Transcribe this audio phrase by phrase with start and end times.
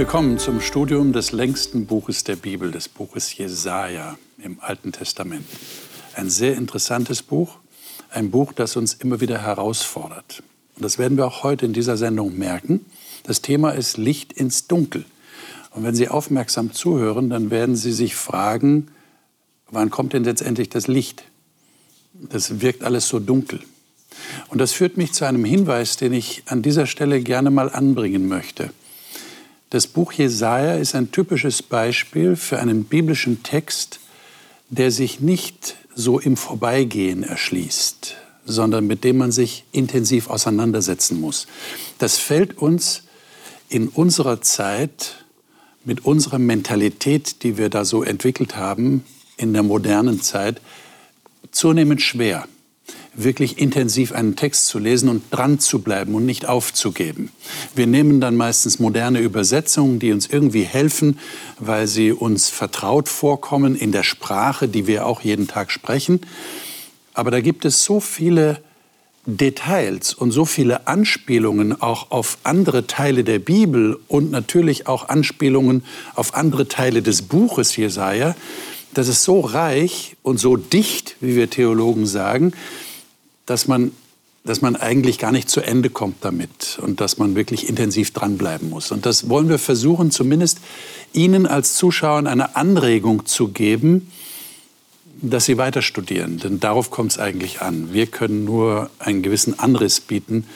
[0.00, 5.44] Willkommen zum Studium des längsten Buches der Bibel, des Buches Jesaja im Alten Testament.
[6.14, 7.58] Ein sehr interessantes Buch,
[8.08, 10.42] ein Buch, das uns immer wieder herausfordert.
[10.74, 12.86] Und das werden wir auch heute in dieser Sendung merken.
[13.24, 15.04] Das Thema ist Licht ins Dunkel.
[15.72, 18.88] Und wenn Sie aufmerksam zuhören, dann werden Sie sich fragen,
[19.70, 21.24] wann kommt denn letztendlich das Licht?
[22.14, 23.60] Das wirkt alles so dunkel.
[24.48, 28.28] Und das führt mich zu einem Hinweis, den ich an dieser Stelle gerne mal anbringen
[28.28, 28.70] möchte.
[29.70, 34.00] Das Buch Jesaja ist ein typisches Beispiel für einen biblischen Text,
[34.68, 41.46] der sich nicht so im Vorbeigehen erschließt, sondern mit dem man sich intensiv auseinandersetzen muss.
[41.98, 43.04] Das fällt uns
[43.68, 45.24] in unserer Zeit
[45.84, 49.04] mit unserer Mentalität, die wir da so entwickelt haben,
[49.36, 50.60] in der modernen Zeit,
[51.52, 52.46] zunehmend schwer
[53.14, 57.30] wirklich intensiv einen Text zu lesen und dran zu bleiben und nicht aufzugeben.
[57.74, 61.18] Wir nehmen dann meistens moderne Übersetzungen, die uns irgendwie helfen,
[61.58, 66.20] weil sie uns vertraut vorkommen in der Sprache, die wir auch jeden Tag sprechen.
[67.14, 68.60] Aber da gibt es so viele
[69.26, 75.84] Details und so viele Anspielungen auch auf andere Teile der Bibel und natürlich auch Anspielungen
[76.14, 78.34] auf andere Teile des Buches Jesaja,
[78.94, 82.52] das ist so reich und so dicht, wie wir Theologen sagen,
[83.50, 83.90] dass man,
[84.44, 88.70] dass man eigentlich gar nicht zu Ende kommt damit und dass man wirklich intensiv dranbleiben
[88.70, 88.92] muss.
[88.92, 90.58] Und das wollen wir versuchen, zumindest
[91.12, 94.12] Ihnen als Zuschauern eine Anregung zu geben,
[95.20, 96.38] dass Sie weiter studieren.
[96.38, 97.92] Denn darauf kommt es eigentlich an.
[97.92, 100.46] Wir können nur einen gewissen Anriss bieten.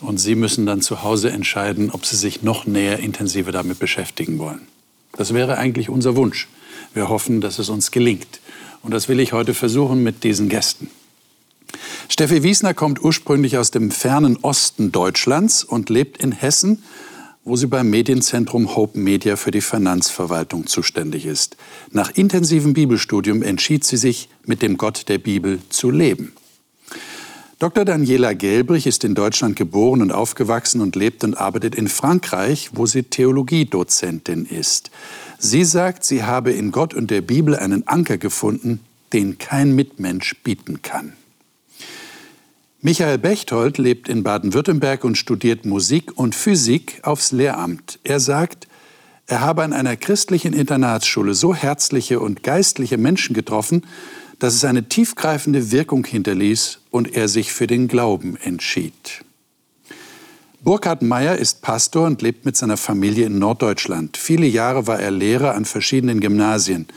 [0.00, 4.40] Und Sie müssen dann zu Hause entscheiden, ob Sie sich noch näher, intensiver damit beschäftigen
[4.40, 4.66] wollen.
[5.12, 6.48] Das wäre eigentlich unser Wunsch.
[6.92, 8.40] Wir hoffen, dass es uns gelingt.
[8.82, 10.90] Und das will ich heute versuchen mit diesen Gästen.
[12.08, 16.82] Steffi Wiesner kommt ursprünglich aus dem fernen Osten Deutschlands und lebt in Hessen,
[17.44, 21.56] wo sie beim Medienzentrum Hope Media für die Finanzverwaltung zuständig ist.
[21.90, 26.32] Nach intensivem Bibelstudium entschied sie sich, mit dem Gott der Bibel zu leben.
[27.58, 27.84] Dr.
[27.84, 32.86] Daniela Gelbrich ist in Deutschland geboren und aufgewachsen und lebt und arbeitet in Frankreich, wo
[32.86, 34.90] sie Theologiedozentin ist.
[35.38, 38.80] Sie sagt, sie habe in Gott und der Bibel einen Anker gefunden,
[39.12, 41.12] den kein Mitmensch bieten kann.
[42.84, 48.00] Michael Bechtold lebt in Baden-Württemberg und studiert Musik und Physik aufs Lehramt.
[48.02, 48.66] Er sagt,
[49.28, 53.86] er habe an einer christlichen Internatsschule so herzliche und geistliche Menschen getroffen,
[54.40, 59.22] dass es eine tiefgreifende Wirkung hinterließ und er sich für den Glauben entschied.
[60.64, 64.16] Burkhard Meyer ist Pastor und lebt mit seiner Familie in Norddeutschland.
[64.16, 66.88] Viele Jahre war er Lehrer an verschiedenen Gymnasien.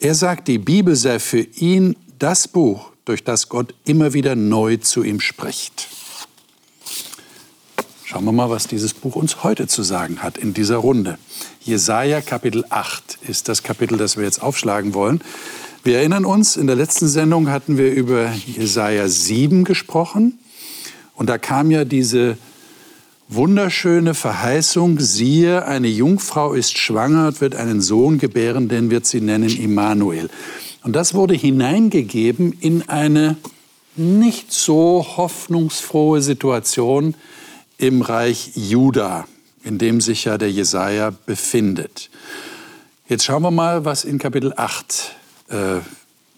[0.00, 4.76] Er sagt, die Bibel sei für ihn das Buch, durch das Gott immer wieder neu
[4.76, 5.88] zu ihm spricht.
[8.04, 11.18] Schauen wir mal, was dieses Buch uns heute zu sagen hat in dieser Runde.
[11.60, 15.20] Jesaja Kapitel 8 ist das Kapitel, das wir jetzt aufschlagen wollen.
[15.82, 20.38] Wir erinnern uns, in der letzten Sendung hatten wir über Jesaja 7 gesprochen.
[21.14, 22.36] Und da kam ja diese
[23.28, 29.20] wunderschöne Verheißung, siehe, eine Jungfrau ist schwanger und wird einen Sohn gebären, den wird sie
[29.20, 30.28] nennen Immanuel.
[30.86, 33.36] Und das wurde hineingegeben in eine
[33.96, 37.16] nicht so hoffnungsfrohe Situation
[37.76, 39.26] im Reich Juda,
[39.64, 42.08] in dem sich ja der Jesaja befindet.
[43.08, 45.16] Jetzt schauen wir mal, was in Kapitel 8
[45.48, 45.56] äh,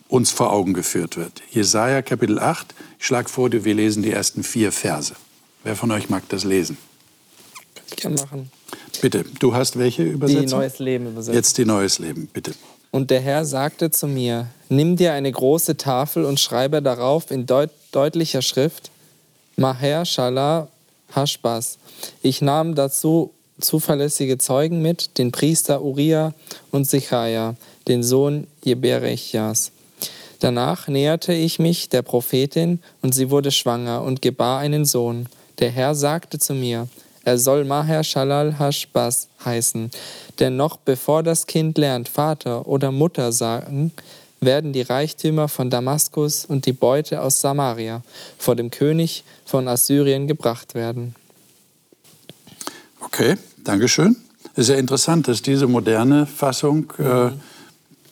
[0.08, 1.42] uns vor Augen geführt wird.
[1.50, 2.75] Jesaja Kapitel 8.
[2.98, 5.14] Ich schlage vor, wir lesen die ersten vier Verse.
[5.62, 6.78] Wer von euch mag das lesen?
[7.75, 8.50] Kann ich gerne machen.
[9.03, 10.47] Bitte, du hast welche Übersetzung?
[10.47, 11.34] Die Neues Leben Übersetzung.
[11.34, 12.54] Jetzt die Neues Leben, bitte.
[12.91, 17.47] Und der Herr sagte zu mir, nimm dir eine große Tafel und schreibe darauf in
[17.47, 18.91] deut deutlicher Schrift,
[19.56, 20.69] Maher Shalah
[21.15, 21.78] Hashbas.
[22.22, 26.34] Ich nahm dazu zuverlässige Zeugen mit, den Priester Uriah
[26.71, 27.54] und Sichaja,
[27.88, 29.72] den Sohn Jeberechias.
[30.41, 35.26] Danach näherte ich mich der Prophetin, und sie wurde schwanger und gebar einen Sohn.
[35.59, 36.87] Der Herr sagte zu mir,
[37.28, 39.90] er soll Maher Shalal Hashbas heißen.
[40.38, 43.92] Denn noch bevor das Kind lernt, Vater oder Mutter sagen,
[44.40, 48.02] werden die Reichtümer von Damaskus und die Beute aus Samaria
[48.38, 51.14] vor dem König von Assyrien gebracht werden.
[53.00, 54.16] Okay, Dankeschön.
[54.54, 57.30] Es ist ja interessant, dass diese moderne Fassung äh,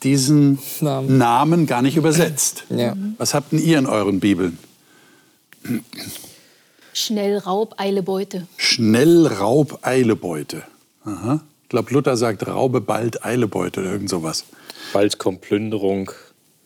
[0.03, 1.17] diesen Namen.
[1.17, 1.67] Namen.
[1.67, 2.65] gar nicht übersetzt.
[2.69, 2.95] Ja.
[3.17, 4.59] Was habt denn ihr in euren Bibeln?
[7.01, 8.47] Schnell Raub, Eile Beute.
[8.57, 10.63] Schnell Raub, Eile Beute.
[11.05, 11.43] Aha.
[11.65, 14.45] Ich glaube, Luther sagt Raube bald, Eile Beute oder irgend sowas.
[14.95, 16.11] Bald kommt Plünderung,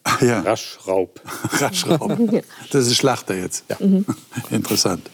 [0.04, 0.38] Ach, ja.
[0.42, 1.20] rasch Raub.
[1.58, 2.16] rasch Raub.
[2.70, 3.64] Das ist Schlachter jetzt.
[3.70, 3.76] Ja.
[3.80, 4.04] Mhm.
[4.50, 5.10] Interessant.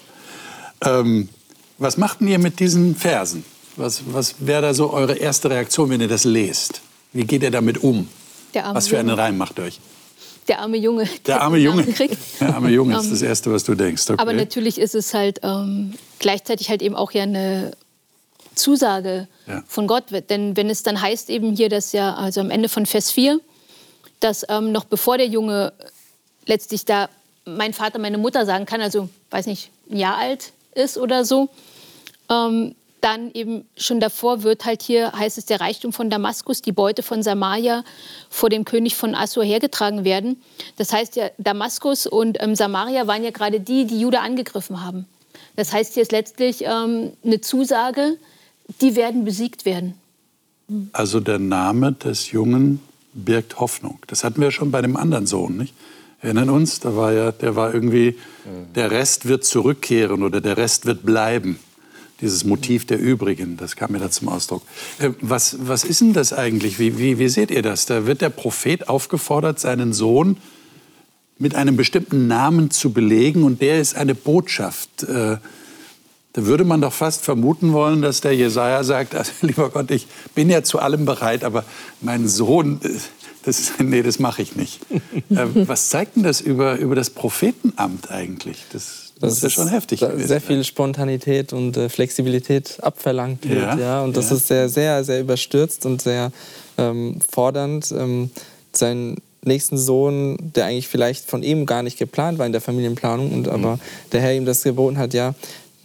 [0.85, 1.31] Ähm,
[1.79, 3.43] was machten ihr mit diesen Versen?
[3.77, 6.83] Was, was wäre da so eure erste Reaktion, wenn ihr das lest?
[7.15, 8.07] Wie geht ihr damit um?
[8.53, 9.09] Der arme Was für einen.
[9.09, 9.81] Reim macht ihr euch?
[10.49, 11.09] Der arme Junge.
[11.27, 11.85] Der arme Junge.
[11.85, 12.17] Kriegt.
[12.41, 14.05] Der arme Junge ist Ähm, das Erste, was du denkst.
[14.11, 14.21] Okay.
[14.21, 17.73] Aber natürlich ist es halt ähm, gleichzeitig halt eben auch ja eine
[18.55, 19.63] Zusage Ja.
[19.67, 20.05] von Gott.
[20.31, 23.41] Denn wenn es dann heißt eben hier, dass ja, also am Ende von Vers 4,
[24.21, 25.73] dass ähm, noch bevor der Junge
[26.47, 27.09] letztlich da
[27.45, 31.49] mein Vater, meine Mutter sagen kann, also weiß nicht, ein Jahr alt ist oder so,
[32.31, 32.75] ähm,
[33.07, 37.05] dann eben schon davor wird halt hier, heißt es, der Reichtum von Damaskus, die Beute
[37.05, 37.85] von Samaria
[38.29, 40.43] vor dem König von Assur hergetragen werden.
[40.77, 45.07] Das heißt ja, Damaskus und ähm, Samaria waren ja gerade die, die Juda angegriffen haben.
[45.55, 48.17] Das heißt, hier ist letztlich ähm, eine Zusage,
[48.81, 49.95] die werden besiegt werden.
[50.93, 52.81] Also der Name des Jungen
[53.15, 54.01] birgt Hoffnung.
[54.09, 55.75] Das hatten wir schon bei dem anderen Sohn, nicht?
[56.23, 58.19] Erinnern uns, da war ja, der war irgendwie,
[58.75, 61.61] der Rest wird zurückkehren oder der Rest wird bleiben.
[62.21, 64.63] Dieses Motiv der Übrigen, das kam mir da zum Ausdruck.
[64.99, 66.79] Äh, Was, was ist denn das eigentlich?
[66.79, 67.87] Wie, wie, wie seht ihr das?
[67.87, 70.39] Da wird der Prophet aufgefordert, seinen Sohn
[71.39, 75.03] mit einem bestimmten Namen zu belegen und der ist eine Botschaft.
[75.03, 75.37] Äh,
[76.33, 80.07] da würde man doch fast vermuten wollen, dass der Jesaja sagt: also, Lieber Gott, ich
[80.35, 81.65] bin ja zu allem bereit, aber
[82.01, 82.91] mein Sohn, äh,
[83.43, 84.81] das, nee, das mache ich nicht.
[85.29, 88.65] was zeigt denn das über, über das Prophetenamt eigentlich?
[88.73, 90.01] Das, das, ist ja schon heftig.
[90.01, 90.29] gewesen.
[90.29, 93.61] Sehr viel Spontanität und äh, Flexibilität abverlangt wird.
[93.61, 94.37] Ja, Ja, und das ja.
[94.37, 96.33] ist sehr, sehr, sehr überstürzt und sehr
[96.77, 97.93] ähm, fordernd.
[97.97, 98.31] Ähm,
[98.73, 103.33] seinen nächsten Sohn, der eigentlich vielleicht von ihm gar nicht geplant war in der Familienplanung,
[103.33, 103.79] und aber
[104.13, 105.35] der Herr ihm das geboten hat, ja,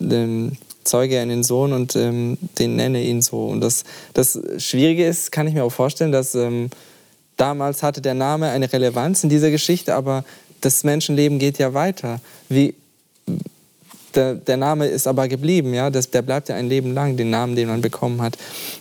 [0.02, 0.54] ähm,
[0.84, 3.46] zeuge einen Sohn und ähm, den nenne ihn so.
[3.46, 6.70] Und das, das Schwierige ist, kann ich mir auch vorstellen, dass ähm,
[7.38, 10.26] damals hatte der Name eine Relevanz in dieser Geschichte, aber
[10.62, 12.20] das Menschenleben geht ja weiter.
[12.50, 12.74] Wie,
[14.16, 17.30] der, der Name ist aber geblieben, ja, das, der bleibt ja ein Leben lang, den
[17.30, 18.38] Namen, den man bekommen hat.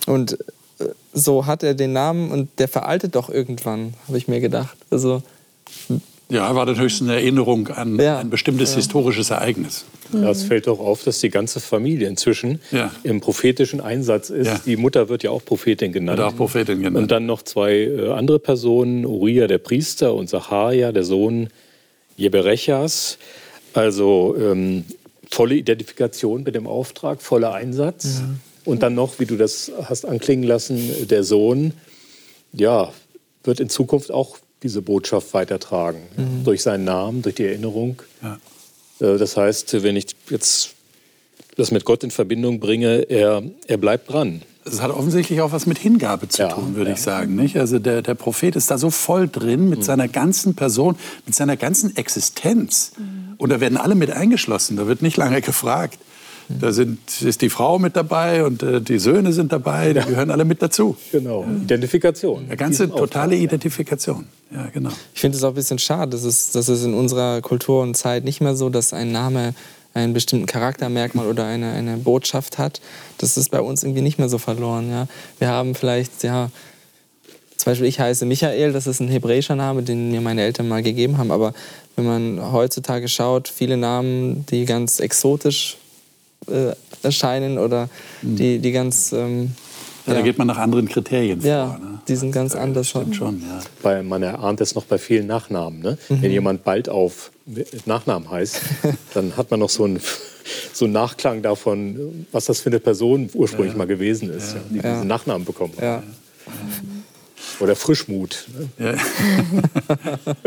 [0.07, 0.37] Und
[0.79, 4.77] äh, so hat er den Namen und der veraltet doch irgendwann, habe ich mir gedacht.
[4.89, 5.21] Also
[6.29, 9.85] Ja, war dann höchstens eine Erinnerung an Ja, ein bestimmtes historisches Ereignis.
[10.13, 12.91] Ja, es fällt doch auf, dass die ganze Familie inzwischen Ja.
[13.03, 14.47] im prophetischen Einsatz ist.
[14.47, 14.59] Ja.
[14.65, 16.17] Die Mutter wird ja auch Prophetin genannt.
[16.17, 16.97] Wird auch Prophetin genannt.
[16.97, 21.49] Und dann noch zwei äh, andere Personen, Uriah der Priester und Zacharia, der Sohn
[22.17, 23.17] Jeberechas.
[23.73, 24.83] Also ähm,
[25.31, 28.21] volle Identifikation mit dem Auftrag, voller Einsatz.
[28.65, 31.73] Und dann noch, wie du das hast anklingen lassen, der Sohn,
[32.53, 32.91] ja,
[33.43, 36.01] wird in Zukunft auch diese Botschaft weitertragen.
[36.43, 38.01] Durch seinen Namen, durch die Erinnerung.
[38.21, 38.39] Ja.
[38.99, 40.75] Äh, Das heißt, wenn ich jetzt
[41.57, 44.43] das mit Gott in Verbindung bringe, er, er bleibt dran.
[44.63, 46.95] Es hat offensichtlich auch was mit Hingabe zu Ja, tun, würde ja.
[46.95, 47.35] ich sagen.
[47.35, 47.57] Nicht?
[47.57, 51.57] Also der, der Prophet ist da so voll drin mit seiner ganzen Person, mit seiner
[51.57, 52.91] ganzen Existenz.
[53.37, 54.77] Und da werden alle mit eingeschlossen.
[54.77, 55.97] Da wird nicht lange gefragt.
[56.59, 59.93] Da sind, ist die Frau mit dabei und äh, die Söhne sind dabei.
[59.93, 60.97] Die gehören alle mit dazu.
[61.11, 61.45] Genau.
[61.63, 62.45] Identifikation.
[62.45, 63.41] Eine ganze totale Auftrag.
[63.41, 64.27] Identifikation.
[64.53, 64.89] Ja, genau.
[65.13, 67.95] ich finde es auch ein bisschen schade, dass es, dass es in unserer Kultur und
[67.95, 69.53] Zeit nicht mehr so, dass ein Name
[69.93, 72.81] einen bestimmten Charaktermerkmal oder eine, eine Botschaft hat.
[73.17, 74.89] Das ist bei uns irgendwie nicht mehr so verloren.
[74.89, 75.07] Ja.
[75.39, 76.49] Wir haben vielleicht, ja,
[77.57, 80.81] zum Beispiel ich heiße Michael, das ist ein hebräischer Name, den mir meine Eltern mal
[80.81, 81.31] gegeben haben.
[81.31, 81.53] Aber
[81.95, 85.77] wenn man heutzutage schaut, viele Namen, die ganz exotisch
[86.47, 86.73] äh,
[87.03, 87.89] erscheinen oder
[88.21, 89.11] die, die ganz...
[89.11, 89.51] Ähm,
[90.07, 91.77] Ja, Da geht man nach anderen Kriterien Ja, vor.
[91.77, 91.99] Ne?
[92.07, 92.89] die sind ganz anders.
[92.89, 93.59] Stimmt schon, ja.
[93.83, 95.79] Bei, man erahnt es noch bei vielen Nachnamen.
[95.81, 95.97] Ne?
[96.09, 96.21] Mhm.
[96.21, 98.59] Wenn jemand bald auf mit Nachnamen heißt,
[99.13, 99.99] dann hat man noch so einen,
[100.73, 104.59] so einen Nachklang davon, was das für eine Person ursprünglich mal gewesen ist, ja.
[104.69, 104.93] die Ja.
[104.93, 105.83] diesen Nachnamen bekommen hat.
[105.83, 106.03] ja.
[107.59, 108.47] Oder Frischmut.
[108.79, 108.97] Ne?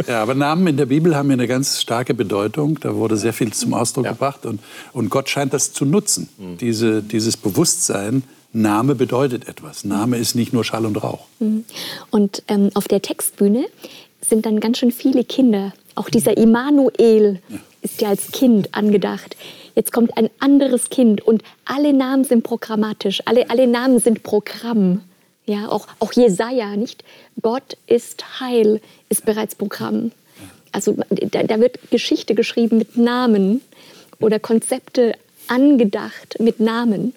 [0.09, 2.79] Ja, aber Namen in der Bibel haben ja eine ganz starke Bedeutung.
[2.81, 4.13] Da wurde sehr viel zum Ausdruck Ja.
[4.13, 4.47] gebracht.
[4.47, 4.61] Und,
[4.93, 6.29] und Gott scheint das zu nutzen.
[6.61, 9.85] Diese, dieses Bewusstsein, Name bedeutet etwas.
[9.85, 11.27] Name ist nicht nur Schall und Rauch.
[12.11, 13.65] Und ähm, auf der Textbühne
[14.21, 15.73] sind dann ganz schön viele Kinder.
[15.95, 17.41] Auch dieser Immanuel
[17.83, 19.37] ist ja als Kind angedacht.
[19.75, 23.23] Jetzt kommt ein anderes Kind und alle Namen sind programmatisch.
[23.25, 25.03] Alle, alle Namen sind Programm.
[25.47, 27.05] Ja, auch, auch Jesaja, nicht?
[27.43, 30.13] Gott ist Heil, ist bereits Programm.
[30.73, 33.61] Also da, da wird Geschichte geschrieben mit Namen
[34.21, 35.15] oder Konzepte
[35.47, 37.15] angedacht mit Namen.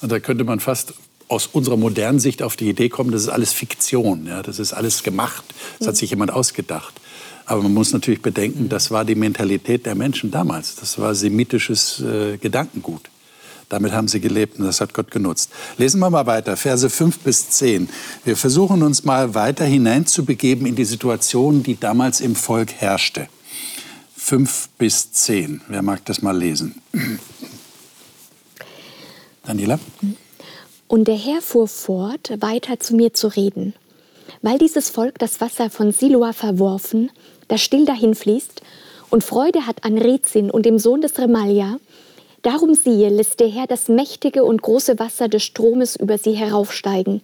[0.00, 0.94] Und da könnte man fast
[1.28, 4.26] aus unserer modernen Sicht auf die Idee kommen, das ist alles Fiktion.
[4.26, 4.42] Ja?
[4.42, 5.44] Das ist alles gemacht.
[5.78, 6.94] Das hat sich jemand ausgedacht.
[7.50, 10.76] Aber man muss natürlich bedenken, das war die Mentalität der Menschen damals.
[10.76, 13.10] Das war semitisches äh, Gedankengut.
[13.68, 15.50] Damit haben sie gelebt und das hat Gott genutzt.
[15.76, 17.88] Lesen wir mal weiter, Verse 5 bis 10.
[18.24, 23.26] Wir versuchen uns mal weiter hineinzubegeben in die Situation, die damals im Volk herrschte.
[24.16, 25.62] 5 bis 10.
[25.66, 26.80] Wer mag das mal lesen?
[29.44, 29.80] Daniela?
[30.86, 33.74] Und der Herr fuhr fort, weiter zu mir zu reden.
[34.40, 37.10] Weil dieses Volk das Wasser von Siloa verworfen,
[37.50, 38.62] das still dahin fließt,
[39.10, 41.78] und Freude hat an Rezin und dem Sohn des Remalia,
[42.42, 47.22] darum siehe, lässt der Herr das mächtige und große Wasser des Stromes über sie heraufsteigen,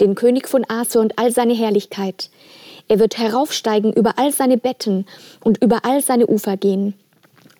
[0.00, 2.30] den König von Assur und all seine Herrlichkeit.
[2.86, 5.06] Er wird heraufsteigen über all seine Betten
[5.42, 6.94] und über all seine Ufer gehen.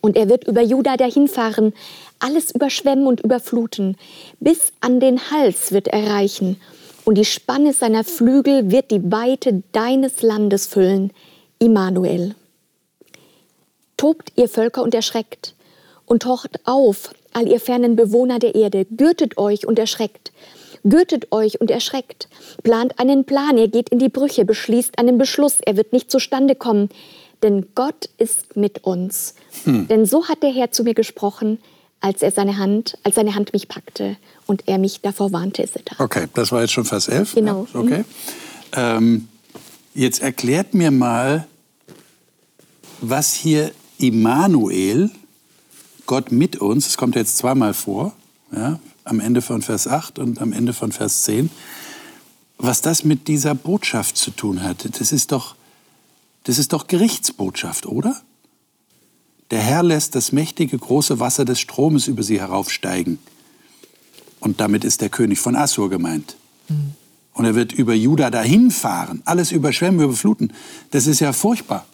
[0.01, 1.73] Und er wird über Juda dahinfahren,
[2.21, 3.97] alles überschwemmen und überfluten,
[4.39, 6.61] bis an den Hals wird erreichen.
[7.05, 11.11] Und die Spanne seiner Flügel wird die Weite deines Landes füllen.
[11.59, 12.35] Immanuel.
[13.97, 15.55] Tobt ihr Völker und erschreckt,
[16.07, 20.33] und horcht auf, all ihr fernen Bewohner der Erde, gürtet euch und erschreckt,
[20.85, 22.29] gürtet euch und erschreckt,
[22.63, 26.55] plant einen Plan, er geht in die Brüche, beschließt einen Beschluss, er wird nicht zustande
[26.55, 26.91] kommen,
[27.43, 29.35] denn Gott ist mit uns.
[29.65, 29.89] Hm.
[29.89, 31.59] Denn so hat der Herr zu mir gesprochen,
[32.01, 35.99] als er seine Hand, als seine Hand mich packte und er mich davor warnte, etc.
[35.99, 37.35] Okay, das war jetzt schon Vers 11.
[37.35, 37.67] Genau.
[37.73, 37.99] Ja, okay.
[37.99, 38.05] Mhm.
[38.77, 39.29] Ähm,
[39.95, 41.47] jetzt erklärt mir mal,
[43.01, 45.11] was hier Immanuel,
[46.07, 48.13] Gott mit uns, das kommt jetzt zweimal vor,
[48.53, 51.51] ja, am Ende von Vers 8 und am Ende von Vers 10,
[52.59, 54.99] was das mit dieser Botschaft zu tun hat.
[54.99, 55.55] Das ist doch,
[56.45, 58.21] das ist doch Gerichtsbotschaft, oder?
[59.51, 63.19] Der Herr lässt das mächtige große Wasser des Stromes über sie heraufsteigen.
[64.41, 66.37] Und damit ist der König von Assur gemeint.
[66.69, 66.95] Mhm.
[67.35, 70.53] Und er wird über Juda dahin fahren, alles überschwemmen, überfluten.
[70.93, 71.85] Das ist ja furchtbar.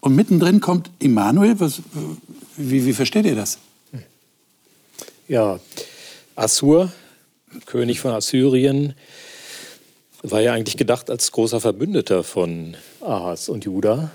[0.00, 1.60] Und mittendrin kommt Immanuel.
[1.60, 1.82] Was,
[2.56, 3.58] wie, wie versteht ihr das?
[5.28, 5.60] Ja,
[6.34, 6.90] Assur,
[7.66, 8.94] König von Assyrien,
[10.22, 14.10] war ja eigentlich gedacht als großer Verbündeter von Ahas und Juda.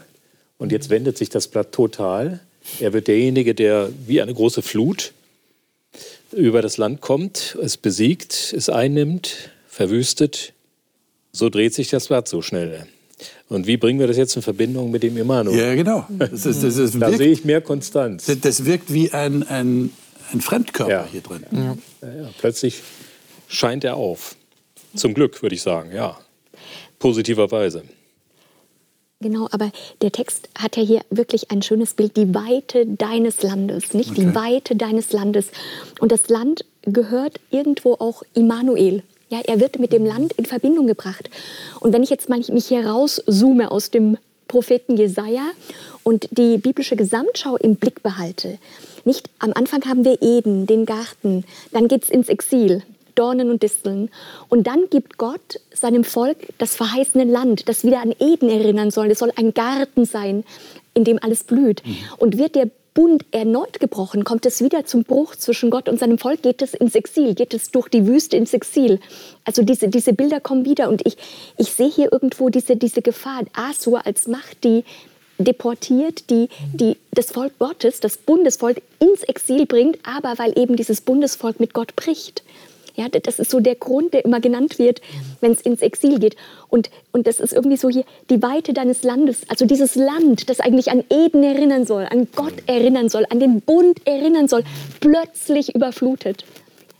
[0.57, 2.39] Und jetzt wendet sich das Blatt total.
[2.79, 5.13] Er wird derjenige, der wie eine große Flut
[6.31, 10.53] über das Land kommt, es besiegt, es einnimmt, verwüstet.
[11.31, 12.85] So dreht sich das Blatt so schnell.
[13.47, 15.57] Und wie bringen wir das jetzt in Verbindung mit dem Immanuel?
[15.57, 16.05] Ja, genau.
[16.09, 18.25] Das ist, das ist, da wirkt, sehe ich mehr Konstanz.
[18.25, 19.91] Das, das wirkt wie ein, ein,
[20.33, 21.07] ein Fremdkörper ja.
[21.09, 21.45] hier drin.
[21.51, 21.77] Ja.
[22.01, 22.81] Ja, plötzlich
[23.47, 24.35] scheint er auf.
[24.93, 26.19] Zum Glück, würde ich sagen, ja.
[26.99, 27.83] Positiverweise.
[29.21, 33.93] Genau, aber der Text hat ja hier wirklich ein schönes Bild, die Weite deines Landes,
[33.93, 34.21] nicht okay.
[34.21, 35.51] die Weite deines Landes.
[35.99, 39.03] Und das Land gehört irgendwo auch Immanuel.
[39.31, 41.29] Ja, er wird mit dem Land in Verbindung gebracht.
[41.79, 44.17] Und wenn ich jetzt mal mich hier rauszoome aus dem
[44.49, 45.51] Propheten Jesaja
[46.03, 48.59] und die biblische Gesamtschau im Blick behalte,
[49.05, 52.83] nicht am Anfang haben wir Eden, den Garten, dann geht es ins Exil,
[53.15, 54.09] Dornen und Disteln.
[54.49, 59.11] Und dann gibt Gott seinem Volk das verheißene Land, das wieder an Eden erinnern soll.
[59.11, 60.43] Es soll ein Garten sein,
[60.93, 61.85] in dem alles blüht.
[61.85, 61.97] Mhm.
[62.17, 66.17] Und wird der Bund erneut gebrochen, kommt es wieder zum Bruch zwischen Gott und seinem
[66.17, 68.99] Volk, geht es ins Exil, geht es durch die Wüste ins Exil.
[69.45, 71.17] Also diese, diese Bilder kommen wieder und ich,
[71.57, 74.83] ich sehe hier irgendwo diese, diese Gefahr, Asur als Macht, die
[75.37, 81.01] deportiert, die, die das Volk Gottes, das Bundesvolk ins Exil bringt, aber weil eben dieses
[81.01, 82.43] Bundesvolk mit Gott bricht.
[82.95, 85.01] Ja, das ist so der Grund, der immer genannt wird,
[85.39, 86.35] wenn es ins Exil geht.
[86.69, 90.59] Und, und das ist irgendwie so hier die Weite deines Landes, also dieses Land, das
[90.59, 94.63] eigentlich an Eden erinnern soll, an Gott erinnern soll, an den Bund erinnern soll,
[94.99, 96.45] plötzlich überflutet.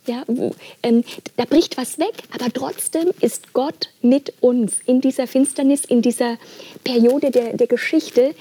[0.08, 1.04] Ja, wo, ähm,
[1.38, 6.38] da bricht was weg, aber trotzdem ist Gott mit uns in dieser Finsternis, in dieser
[6.84, 8.34] Periode der, der Geschichte,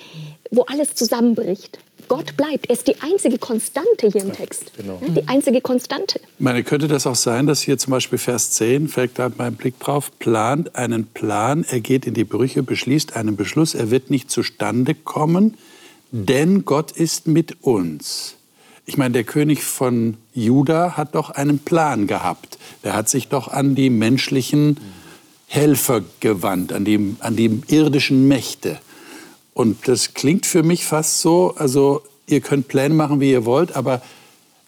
[0.50, 1.78] wo alles zusammenbricht.
[2.11, 2.67] Gott bleibt.
[2.67, 4.73] Er ist die einzige Konstante hier im Text.
[4.76, 5.00] Genau.
[5.00, 6.19] Die einzige Konstante.
[6.19, 9.55] Ich meine, könnte das auch sein, dass hier zum Beispiel Vers 10, fällt da mein
[9.55, 14.11] Blick drauf, plant einen Plan, er geht in die Brüche, beschließt einen Beschluss, er wird
[14.11, 15.57] nicht zustande kommen,
[16.11, 18.35] denn Gott ist mit uns.
[18.87, 22.59] Ich meine, der König von Juda hat doch einen Plan gehabt.
[22.83, 24.79] Der hat sich doch an die menschlichen
[25.47, 28.81] Helfer gewandt, an die, an die irdischen Mächte.
[29.54, 33.75] Und das klingt für mich fast so, also ihr könnt Pläne machen, wie ihr wollt,
[33.75, 34.02] aber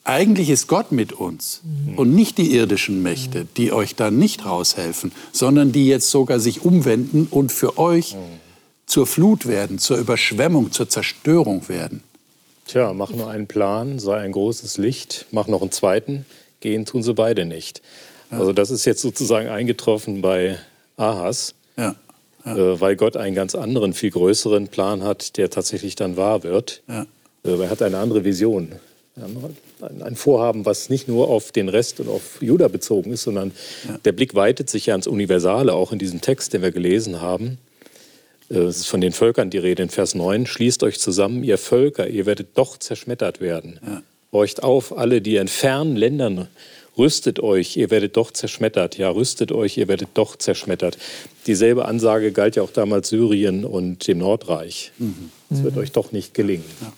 [0.04, 1.98] eigentlich ist Gott mit uns mhm.
[1.98, 6.64] und nicht die irdischen Mächte, die euch da nicht raushelfen, sondern die jetzt sogar sich
[6.64, 8.18] umwenden und für euch mhm.
[8.86, 12.02] zur Flut werden, zur Überschwemmung, zur Zerstörung werden.
[12.66, 16.26] Tja, mach nur einen Plan, sei ein großes Licht, mach noch einen zweiten,
[16.60, 17.82] gehen tun sie beide nicht.
[18.30, 20.58] Also das ist jetzt sozusagen eingetroffen bei
[20.96, 21.54] Ahas.
[21.76, 21.94] Ja
[22.44, 22.56] ja.
[22.56, 26.82] äh, weil Gott einen ganz anderen, viel größeren Plan hat, der tatsächlich dann wahr wird.
[26.88, 27.06] Ja.
[27.44, 28.72] Äh, er hat eine andere Vision.
[30.00, 33.52] Ein Vorhaben, was nicht nur auf den Rest und auf Juda bezogen ist, sondern
[33.86, 33.98] ja.
[34.06, 37.58] der Blick weitet sich ja ans Universale, auch in diesem Text, den wir gelesen haben.
[38.48, 40.46] Äh, es ist von den Völkern die Rede in Vers 9.
[40.46, 43.80] Schließt euch zusammen, ihr Völker, ihr werdet doch zerschmettert werden.
[43.86, 44.02] Ja.
[44.32, 46.48] Horcht auf, alle, die in fernen Ländern
[46.98, 48.98] Rüstet euch, ihr werdet doch zerschmettert.
[48.98, 50.98] Ja, rüstet euch, ihr werdet doch zerschmettert.
[51.46, 54.92] Dieselbe Ansage galt ja auch damals Syrien und dem Nordreich.
[55.50, 55.64] Es mhm.
[55.64, 56.64] wird euch doch nicht gelingen.
[56.82, 56.92] Ja.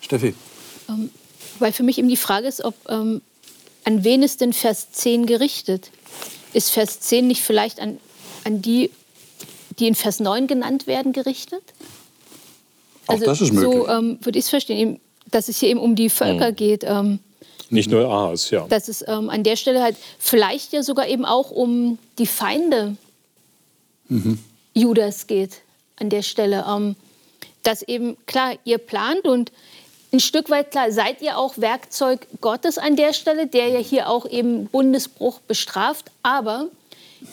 [0.00, 0.34] Steffi.
[0.88, 1.10] Ähm,
[1.58, 3.22] weil für mich eben die Frage ist, ob ähm,
[3.84, 5.90] an wen ist denn Vers 10 gerichtet?
[6.52, 7.98] Ist Vers 10 nicht vielleicht an,
[8.44, 8.90] an die,
[9.78, 11.62] die in Vers 9 genannt werden, gerichtet?
[13.06, 13.72] Auch also, das ist möglich.
[13.72, 16.56] So ähm, würde ich es verstehen, dass es hier eben um die Völker mhm.
[16.56, 16.84] geht.
[16.84, 17.18] Ähm,
[17.70, 18.66] nicht nur Ahas, ja.
[18.68, 22.96] Dass es ähm, an der Stelle halt vielleicht ja sogar eben auch um die Feinde
[24.08, 24.38] mhm.
[24.74, 25.62] Judas geht
[25.96, 26.64] an der Stelle.
[26.68, 26.96] Ähm,
[27.62, 29.52] dass eben, klar, ihr plant und
[30.12, 34.08] ein Stück weit, klar, seid ihr auch Werkzeug Gottes an der Stelle, der ja hier
[34.08, 36.66] auch eben Bundesbruch bestraft, aber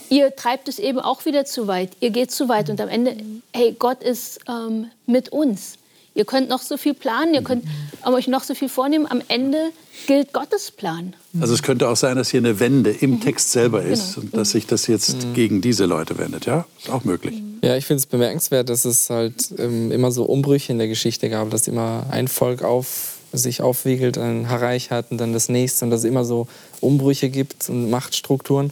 [0.10, 1.92] ihr treibt es eben auch wieder zu weit.
[2.02, 3.18] Ihr geht zu weit und am Ende,
[3.54, 5.78] hey, Gott ist ähm, mit uns.
[6.18, 7.64] Ihr könnt noch so viel planen, ihr könnt
[8.04, 9.06] euch noch so viel vornehmen.
[9.08, 9.70] Am Ende
[10.08, 11.14] gilt Gottes Plan.
[11.40, 13.22] Also es könnte auch sein, dass hier eine Wende im mhm.
[13.22, 14.26] Text selber ist genau.
[14.26, 15.34] und dass sich das jetzt mhm.
[15.36, 16.48] gegen diese Leute wendet.
[16.48, 17.36] Ja, ist auch möglich.
[17.64, 21.30] Ja, ich finde es bemerkenswert, dass es halt ähm, immer so Umbrüche in der Geschichte
[21.30, 25.86] gab, dass immer ein Volk auf, sich aufwiegelt, ein Reich hat und dann das nächste
[25.86, 26.48] und dass es immer so
[26.82, 28.72] Umbrüche gibt und Machtstrukturen.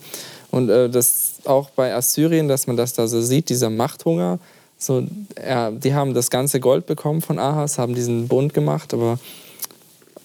[0.50, 4.40] Und äh, das auch bei Assyrien, dass man das da so sieht, dieser Machthunger,
[4.86, 5.06] so,
[5.44, 9.20] ja, die haben das ganze Gold bekommen von Ahas, haben diesen Bund gemacht, aber,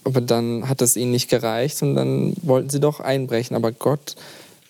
[0.04, 3.56] aber dann hat es ihnen nicht gereicht und dann wollten sie doch einbrechen.
[3.56, 4.16] Aber Gott,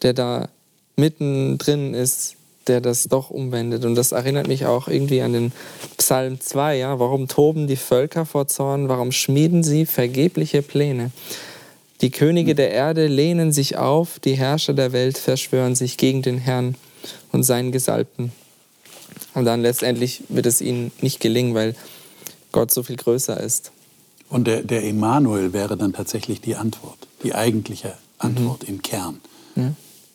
[0.02, 0.48] der da
[0.96, 3.84] mittendrin ist, der das doch umwendet.
[3.84, 5.52] Und das erinnert mich auch irgendwie an den
[5.96, 6.78] Psalm 2.
[6.78, 6.98] Ja?
[6.98, 8.88] Warum toben die Völker vor Zorn?
[8.88, 11.10] Warum schmieden sie vergebliche Pläne?
[12.00, 16.38] Die Könige der Erde lehnen sich auf, die Herrscher der Welt verschwören sich gegen den
[16.38, 16.76] Herrn
[17.32, 18.32] und seinen Gesalbten.
[19.34, 21.74] Und dann letztendlich wird es ihnen nicht gelingen, weil
[22.52, 23.72] Gott so viel größer ist.
[24.28, 28.68] Und der, der Emanuel wäre dann tatsächlich die Antwort, die eigentliche Antwort mhm.
[28.68, 29.20] im Kern
[29.56, 29.72] ja.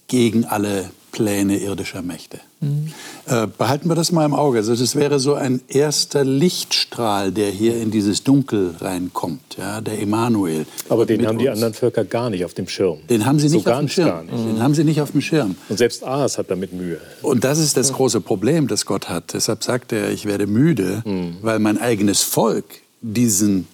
[0.08, 2.42] Gegen alle Pläne irdischer Mächte.
[2.60, 2.92] Mhm.
[3.26, 4.58] Äh, behalten wir das mal im Auge.
[4.58, 10.02] Also das wäre so ein erster Lichtstrahl, der hier in dieses Dunkel reinkommt, ja, der
[10.02, 10.66] Emanuel.
[10.90, 11.44] Aber den haben uns.
[11.44, 13.00] die anderen Völker gar nicht auf dem Schirm.
[13.10, 14.28] Den haben sie nicht so auf dem Schirm.
[14.28, 15.56] Den haben sie nicht auf dem Schirm.
[15.70, 17.00] Und selbst Ahas hat damit Mühe.
[17.22, 19.34] Und das ist das große Problem, das Gott hat.
[19.34, 21.38] Deshalb sagt er, ich werde müde, mhm.
[21.42, 22.66] weil mein eigenes Volk
[23.02, 23.68] diesen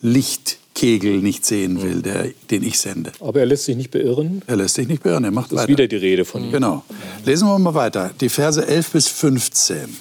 [0.00, 3.10] Licht Kegel nicht sehen will, der, den ich sende.
[3.20, 4.42] Aber er lässt sich nicht beirren?
[4.46, 5.62] Er lässt sich nicht beirren, er macht das weiter.
[5.64, 6.52] ist wieder die Rede von ihm.
[6.52, 6.84] Genau.
[7.24, 8.12] Lesen wir mal weiter.
[8.20, 9.96] Die Verse 11 bis 15.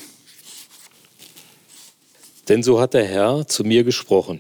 [2.50, 4.40] Denn so hat der Herr zu mir gesprochen,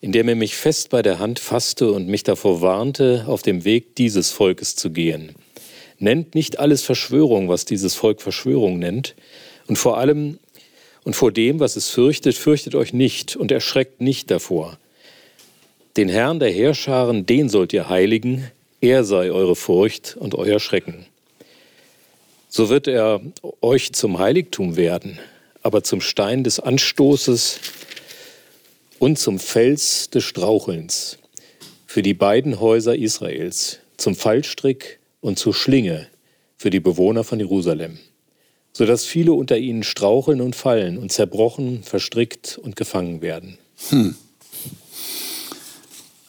[0.00, 3.94] indem er mich fest bei der Hand fasste und mich davor warnte, auf dem Weg
[3.96, 5.34] dieses Volkes zu gehen.
[5.98, 9.14] Nennt nicht alles Verschwörung, was dieses Volk Verschwörung nennt,
[9.68, 10.38] und vor allem
[11.04, 14.78] und vor dem, was es fürchtet, fürchtet euch nicht und erschreckt nicht davor.
[15.96, 18.50] Den Herrn der Heerscharen, den sollt ihr heiligen,
[18.80, 21.06] er sei eure Furcht und euer Schrecken.
[22.48, 23.20] So wird er
[23.60, 25.18] euch zum Heiligtum werden,
[25.62, 27.60] aber zum Stein des Anstoßes
[28.98, 31.18] und zum Fels des Strauchelns
[31.86, 36.08] für die beiden Häuser Israels, zum Fallstrick und zur Schlinge
[36.56, 37.98] für die Bewohner von Jerusalem,
[38.72, 43.58] so dass viele unter ihnen straucheln und fallen und zerbrochen, verstrickt und gefangen werden.
[43.90, 44.16] Hm.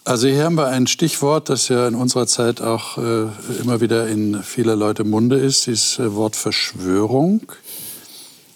[0.05, 3.27] Also hier haben wir ein Stichwort, das ja in unserer Zeit auch äh,
[3.61, 7.49] immer wieder in vieler Leute Munde ist, dieses äh, Wort Verschwörung.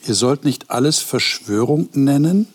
[0.05, 2.49] Ihr sollt nicht alles Verschwörung nennen,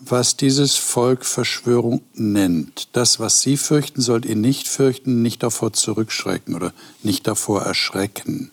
[0.00, 2.88] was dieses Volk Verschwörung nennt.
[2.96, 6.72] Das, was sie fürchten, sollt ihr nicht fürchten, nicht davor zurückschrecken oder
[7.04, 8.50] nicht davor erschrecken.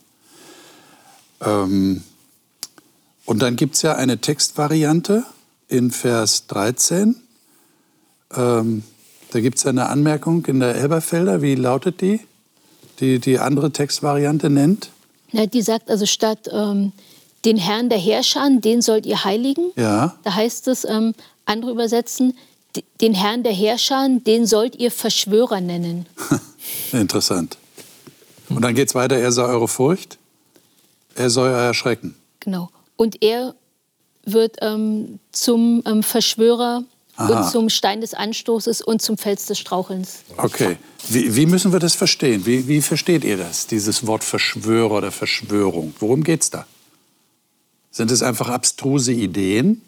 [1.42, 2.04] Ähm,
[3.26, 5.26] und dann gibt es ja eine Textvariante
[5.70, 7.16] in Vers 13.
[8.36, 8.84] Ähm,
[9.34, 11.42] da gibt es eine Anmerkung in der Elberfelder.
[11.42, 12.20] Wie lautet die?
[13.00, 14.90] Die die andere Textvariante nennt?
[15.32, 16.92] Ja, die sagt also statt ähm,
[17.44, 19.72] den Herrn der Herrscher, den sollt ihr heiligen.
[19.76, 20.16] Ja.
[20.24, 21.16] Da heißt es, ähm,
[21.46, 22.38] andere übersetzen,
[23.02, 26.06] den Herrn der Herrscher, den sollt ihr Verschwörer nennen.
[26.92, 27.58] Interessant.
[28.50, 30.20] Und dann geht es weiter, er sei eure Furcht,
[31.16, 32.16] er soll euer Erschrecken.
[32.40, 32.70] Genau.
[32.96, 33.56] Und er
[34.26, 36.84] wird ähm, zum ähm, Verschwörer
[37.16, 37.44] Aha.
[37.44, 40.24] und zum Stein des Anstoßes und zum Fels des Strauchelns.
[40.38, 40.78] Okay.
[41.10, 42.46] Wie, wie müssen wir das verstehen?
[42.46, 45.94] Wie, wie, versteht ihr das, dieses Wort Verschwörer oder Verschwörung?
[46.00, 46.66] Worum geht es da?
[47.92, 49.82] Sind es einfach abstruse Ideen?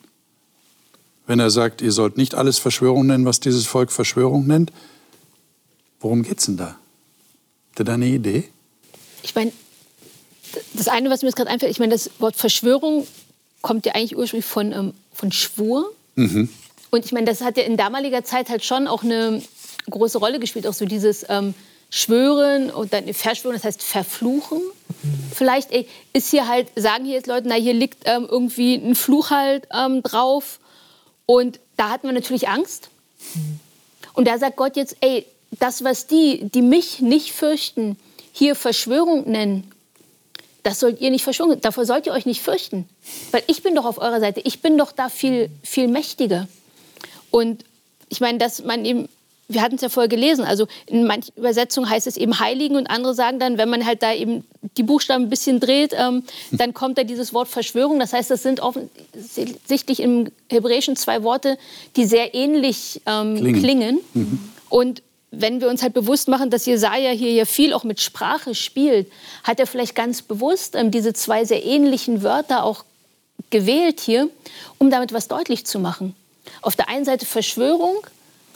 [1.25, 4.71] Wenn er sagt, ihr sollt nicht alles Verschwörung nennen, was dieses Volk Verschwörung nennt,
[5.99, 6.77] worum geht es denn da?
[7.69, 8.43] Habt ihr da eine Idee?
[9.23, 9.51] Ich meine,
[10.73, 13.07] das eine, was mir jetzt gerade einfällt, ich meine, das Wort Verschwörung
[13.63, 15.91] kommt ja eigentlich ursprünglich von, ähm, von Schwur.
[16.13, 16.49] Mhm.
[16.95, 19.41] Und ich meine, das hat ja in damaliger Zeit halt schon auch eine
[19.89, 21.53] große Rolle gespielt, auch so dieses ähm,
[21.89, 24.62] schwören und dann verschwören, das heißt verfluchen.
[25.34, 28.95] Vielleicht ey, ist hier halt, sagen hier jetzt Leute, na hier liegt ähm, irgendwie ein
[28.95, 30.62] Fluch halt ähm, drauf
[31.25, 32.88] und da hat man natürlich Angst.
[34.13, 37.97] Und da sagt Gott jetzt, ey, das, was die, die mich nicht fürchten,
[38.31, 39.69] hier Verschwörung nennen,
[40.63, 41.60] das sollt ihr nicht verschwören.
[41.60, 42.88] Davor sollt ihr euch nicht fürchten.
[43.31, 44.39] Weil ich bin doch auf eurer Seite.
[44.45, 46.47] Ich bin doch da viel, viel mächtiger.
[47.36, 47.65] Und
[48.08, 49.10] ich meine, dass man eben,
[49.50, 52.88] wir hatten es ja vorher gelesen, also in manchen Übersetzungen heißt es eben Heiligen und
[52.88, 54.45] andere sagen dann, wenn man halt da eben
[54.78, 58.00] die Buchstaben ein bisschen dreht, ähm, dann kommt da dieses Wort Verschwörung.
[58.00, 61.58] Das heißt, das sind offensichtlich im Hebräischen zwei Worte,
[61.98, 63.62] die sehr ähnlich ähm, klingen.
[63.62, 64.00] klingen.
[64.13, 64.39] Mhm.
[64.69, 68.56] Und wenn wir uns halt bewusst machen, dass Jesaja hier ja viel auch mit Sprache
[68.56, 69.12] spielt,
[69.43, 72.86] hat er vielleicht ganz bewusst ähm, diese zwei sehr ähnlichen Wörter auch
[73.50, 74.30] gewählt hier,
[74.78, 76.15] um damit was deutlich zu machen.
[76.62, 77.95] Auf der einen Seite Verschwörung,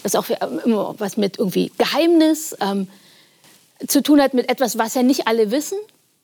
[0.04, 0.25] was auch
[0.65, 2.88] immer was mit irgendwie Geheimnis ähm,
[3.88, 5.78] zu tun hat, mit etwas, was ja nicht alle wissen.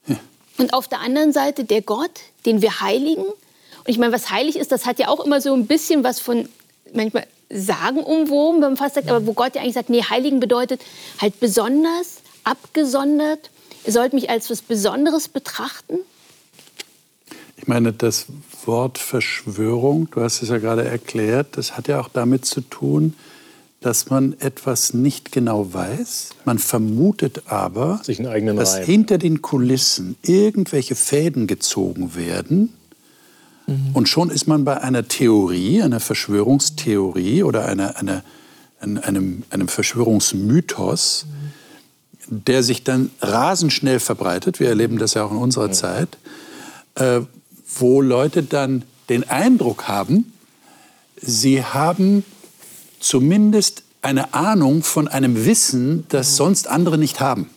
[0.08, 0.17] Ja.
[0.58, 2.12] Und auf der anderen Seite der Gott,
[2.45, 3.23] den wir heiligen.
[3.25, 6.19] Und ich meine, was heilig ist, das hat ja auch immer so ein bisschen was
[6.19, 6.47] von
[6.93, 10.39] manchmal Sagen umwoben, wenn man fast sagt, aber wo Gott ja eigentlich sagt, nee, Heiligen
[10.39, 10.82] bedeutet
[11.21, 13.51] halt besonders, abgesondert.
[13.86, 15.99] Ihr sollt mich als was Besonderes betrachten.
[17.58, 18.25] Ich meine, das
[18.67, 23.13] Wort Verschwörung, du hast es ja gerade erklärt, das hat ja auch damit zu tun,
[23.82, 26.30] dass man etwas nicht genau weiß.
[26.45, 28.01] Man vermutet aber,
[28.56, 28.86] dass Reihen.
[28.86, 32.73] hinter den Kulissen irgendwelche Fäden gezogen werden
[33.67, 33.91] Mhm.
[33.93, 38.23] Und schon ist man bei einer Theorie, einer Verschwörungstheorie oder einer, einer,
[38.80, 41.25] einem, einem Verschwörungsmythos,
[42.30, 42.43] mhm.
[42.45, 44.60] der sich dann rasend schnell verbreitet.
[44.60, 45.73] Wir erleben das ja auch in unserer ja.
[45.73, 46.17] Zeit,
[46.95, 47.21] äh,
[47.67, 50.34] wo Leute dann den Eindruck haben,
[51.21, 52.23] sie haben
[52.99, 57.49] zumindest eine Ahnung von einem Wissen, das sonst andere nicht haben.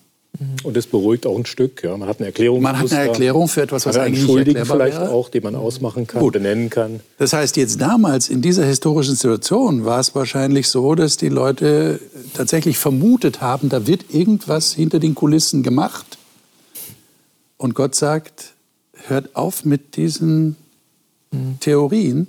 [0.63, 1.83] Und das beruhigt auch ein Stück.
[1.83, 1.97] Ja.
[1.97, 2.63] Man hat eine Erklärung.
[2.63, 5.11] Man hat eine Erklärung für etwas, was eigentlich nicht erklärbar vielleicht wäre.
[5.11, 6.35] auch, den man ausmachen kann, Gut.
[6.35, 7.01] benennen kann.
[7.19, 11.99] Das heißt, jetzt damals in dieser historischen Situation war es wahrscheinlich so, dass die Leute
[12.35, 16.19] tatsächlich vermutet haben, da wird irgendwas hinter den Kulissen gemacht.
[17.57, 18.55] Und Gott sagt,
[19.07, 20.57] hört auf mit diesen
[21.31, 21.59] mhm.
[21.61, 22.27] Theorien,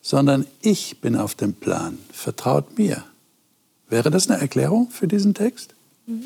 [0.00, 1.98] sondern ich bin auf dem Plan.
[2.12, 3.04] Vertraut mir.
[3.88, 5.74] Wäre das eine Erklärung für diesen Text?
[6.06, 6.24] Mhm.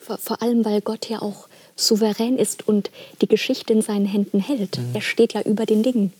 [0.00, 4.40] Vor, vor allem, weil Gott ja auch souverän ist und die Geschichte in seinen Händen
[4.40, 4.78] hält.
[4.78, 4.94] Mhm.
[4.94, 6.12] Er steht ja über den Dingen.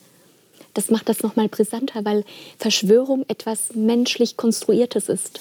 [0.74, 2.24] Das macht das noch mal brisanter, weil
[2.58, 5.40] Verschwörung etwas menschlich Konstruiertes ist.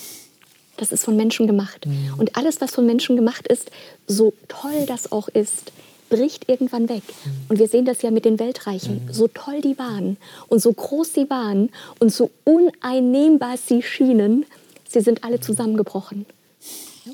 [0.77, 1.85] Das ist von Menschen gemacht.
[1.85, 2.13] Mhm.
[2.17, 3.71] Und alles, was von Menschen gemacht ist,
[4.07, 5.73] so toll das auch ist,
[6.09, 7.03] bricht irgendwann weg.
[7.03, 7.31] Mhm.
[7.49, 9.05] Und wir sehen das ja mit den Weltreichen.
[9.05, 9.13] Mhm.
[9.13, 14.45] So toll die waren und so groß sie waren und so uneinnehmbar sie schienen,
[14.87, 16.25] sie sind alle zusammengebrochen.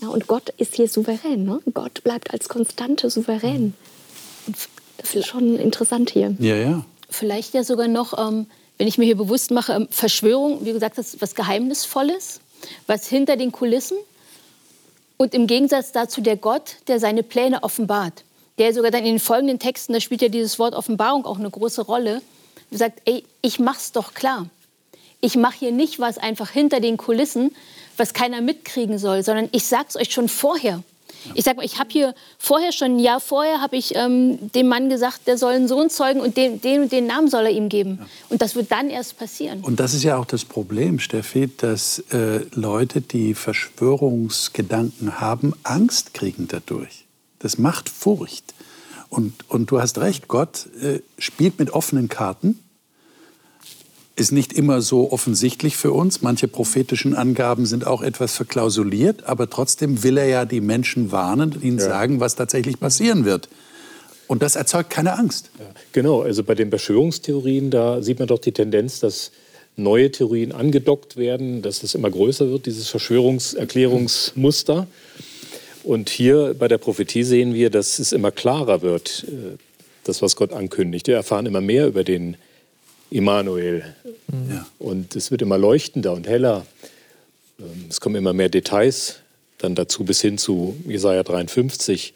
[0.01, 1.43] Ja, und Gott ist hier souverän.
[1.43, 1.59] Ne?
[1.73, 3.73] Gott bleibt als Konstante souverän.
[4.97, 6.35] Das ist schon interessant hier.
[6.39, 6.85] Ja, ja.
[7.09, 8.45] Vielleicht ja sogar noch, ähm,
[8.77, 12.39] wenn ich mir hier bewusst mache, ähm, Verschwörung, wie gesagt, das ist was Geheimnisvolles,
[12.87, 13.97] was hinter den Kulissen.
[15.17, 18.23] Und im Gegensatz dazu der Gott, der seine Pläne offenbart.
[18.61, 21.49] Der sogar dann in den folgenden Texten, da spielt ja dieses Wort Offenbarung auch eine
[21.49, 22.21] große Rolle,
[22.69, 24.45] sagt, ey, ich mach's doch klar.
[25.19, 27.55] Ich mache hier nicht was einfach hinter den Kulissen,
[27.97, 30.83] was keiner mitkriegen soll, sondern ich sage es euch schon vorher.
[31.33, 34.67] Ich sage mal, ich habe hier vorher schon ein Jahr vorher habe ich ähm, dem
[34.67, 37.51] Mann gesagt, der soll einen Sohn zeugen und den, den und den Namen soll er
[37.51, 37.97] ihm geben.
[37.99, 38.07] Ja.
[38.29, 39.61] Und das wird dann erst passieren.
[39.61, 46.13] Und das ist ja auch das Problem, Steffi, dass äh, Leute, die Verschwörungsgedanken haben, Angst
[46.13, 47.00] kriegen dadurch.
[47.41, 48.53] Das macht Furcht.
[49.09, 52.59] Und, und du hast recht, Gott äh, spielt mit offenen Karten
[54.15, 56.21] ist nicht immer so offensichtlich für uns.
[56.21, 61.53] Manche prophetischen Angaben sind auch etwas verklausuliert, aber trotzdem will er ja die Menschen warnen
[61.53, 61.85] und ihnen ja.
[61.85, 63.49] sagen, was tatsächlich passieren wird.
[64.27, 65.49] Und das erzeugt keine Angst.
[65.59, 69.31] Ja, genau, also bei den Verschwörungstheorien, da sieht man doch die Tendenz, dass
[69.75, 74.87] neue Theorien angedockt werden, dass es immer größer wird, dieses Verschwörungserklärungsmuster.
[75.83, 79.57] Und hier bei der Prophetie sehen wir, dass es immer klarer wird, äh,
[80.03, 81.07] das, was Gott ankündigt.
[81.07, 82.37] Wir erfahren immer mehr über den
[83.09, 83.95] Immanuel.
[84.49, 84.65] Ja.
[84.79, 86.65] Und es wird immer leuchtender und heller.
[87.59, 89.17] Ähm, es kommen immer mehr Details
[89.57, 92.13] dann dazu bis hin zu Jesaja 53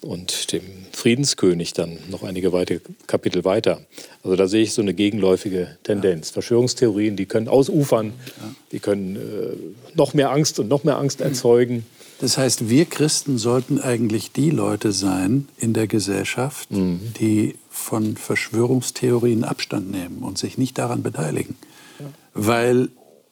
[0.00, 3.80] und dem Friedenskönig dann noch einige weitere Kapitel weiter.
[4.22, 6.28] Also da sehe ich so eine gegenläufige Tendenz.
[6.28, 6.34] Ja.
[6.34, 8.54] Verschwörungstheorien, die können ausufern, ja.
[8.72, 11.86] die können äh, noch mehr Angst und noch mehr Angst erzeugen.
[12.20, 17.00] Das heißt, wir Christen sollten eigentlich die Leute sein in der Gesellschaft, mhm.
[17.20, 21.56] die von Verschwörungstheorien Abstand nehmen und sich nicht daran beteiligen.
[22.00, 22.06] Ja.
[22.34, 22.88] Weil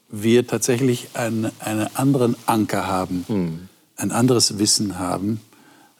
[0.08, 3.24] wir tatsächlich einen, einen anderen Anker haben.
[3.28, 3.68] Mhm.
[3.96, 5.40] ein anderes Wissen haben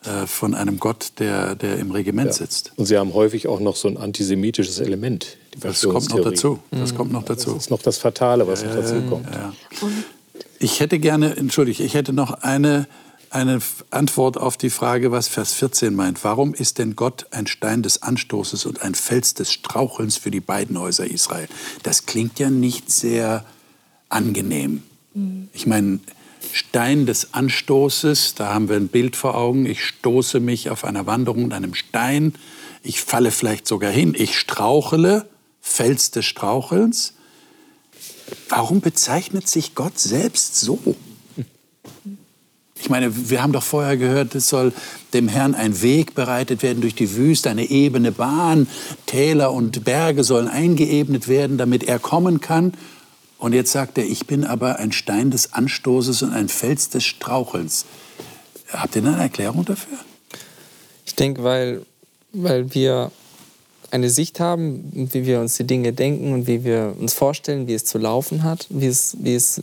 [0.05, 2.33] äh, von einem Gott, der, der im Regiment Ja.
[2.33, 2.71] sitzt.
[2.77, 5.35] Und sie haben häufig auch noch so ein antisemitisches Element.
[5.55, 6.59] Die Das kommt noch dazu.
[6.71, 7.57] Das kommt noch Das dazu.
[7.57, 9.25] ist noch das Fatale, was noch dazu kommt.
[9.33, 9.51] Ja.
[10.59, 12.87] Ich hätte gerne, entschuldige, ich hätte noch eine,
[13.29, 13.59] eine
[13.91, 16.23] Antwort auf die Frage, was Vers 14 meint.
[16.23, 20.39] Warum ist denn Gott ein Stein des Anstoßes und ein Fels des Strauchelns für die
[20.39, 21.47] beiden Häuser Israel?
[21.83, 23.45] Das klingt ja nicht sehr
[24.09, 24.83] angenehm.
[25.53, 25.99] Ich meine,
[26.53, 29.65] Stein des Anstoßes, da haben wir ein Bild vor Augen.
[29.65, 32.33] Ich stoße mich auf einer Wanderung mit einem Stein.
[32.83, 34.15] Ich falle vielleicht sogar hin.
[34.17, 35.27] Ich strauchele,
[35.61, 37.13] Fels des Strauchelns.
[38.49, 40.79] Warum bezeichnet sich Gott selbst so?
[42.79, 44.71] Ich meine, wir haben doch vorher gehört, es soll
[45.13, 48.67] dem Herrn ein Weg bereitet werden durch die Wüste, eine ebene Bahn.
[49.07, 52.73] Täler und Berge sollen eingeebnet werden, damit er kommen kann.
[53.39, 57.03] Und jetzt sagt er, ich bin aber ein Stein des Anstoßes und ein Fels des
[57.03, 57.85] Strauchelns.
[58.71, 59.97] Habt ihr eine Erklärung dafür?
[61.05, 61.85] Ich denke, weil,
[62.33, 63.11] weil wir
[63.91, 67.73] eine Sicht haben, wie wir uns die Dinge denken und wie wir uns vorstellen, wie
[67.73, 69.61] es zu laufen hat, wie es, wie es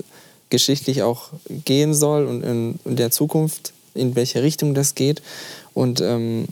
[0.50, 5.22] geschichtlich auch gehen soll und in, in der Zukunft, in welche Richtung das geht.
[5.74, 6.46] Und, ähm,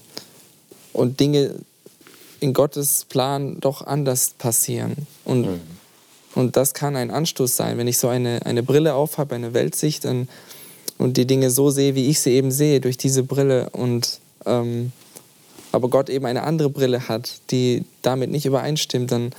[0.93, 1.55] und Dinge
[2.41, 5.07] in Gottes Plan doch anders passieren.
[5.25, 5.49] Und,
[6.35, 7.79] und das kann ein Anstoß sein.
[7.79, 10.29] Wenn ich so eine, eine Brille aufhabe, eine Weltsicht dann,
[10.99, 14.93] und die Dinge so sehe, wie ich sie eben sehe, durch diese Brille und ähm,
[15.73, 19.35] aber Gott eben eine andere Brille hat, die damit nicht übereinstimmt, dann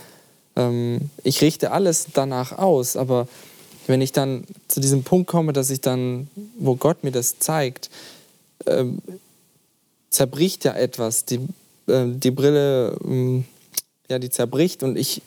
[0.56, 3.28] ähm, ich richte alles danach aus, aber
[3.86, 7.90] wenn ich dann zu diesem Punkt komme, dass ich dann, wo Gott mir das zeigt,
[8.66, 8.98] ähm,
[10.10, 11.40] zerbricht ja etwas, die,
[11.86, 13.44] äh, die Brille, ähm,
[14.08, 15.22] ja, die zerbricht und ich,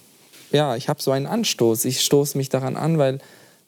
[0.51, 3.19] ja, ich habe so einen Anstoß, ich stoße mich daran an, weil,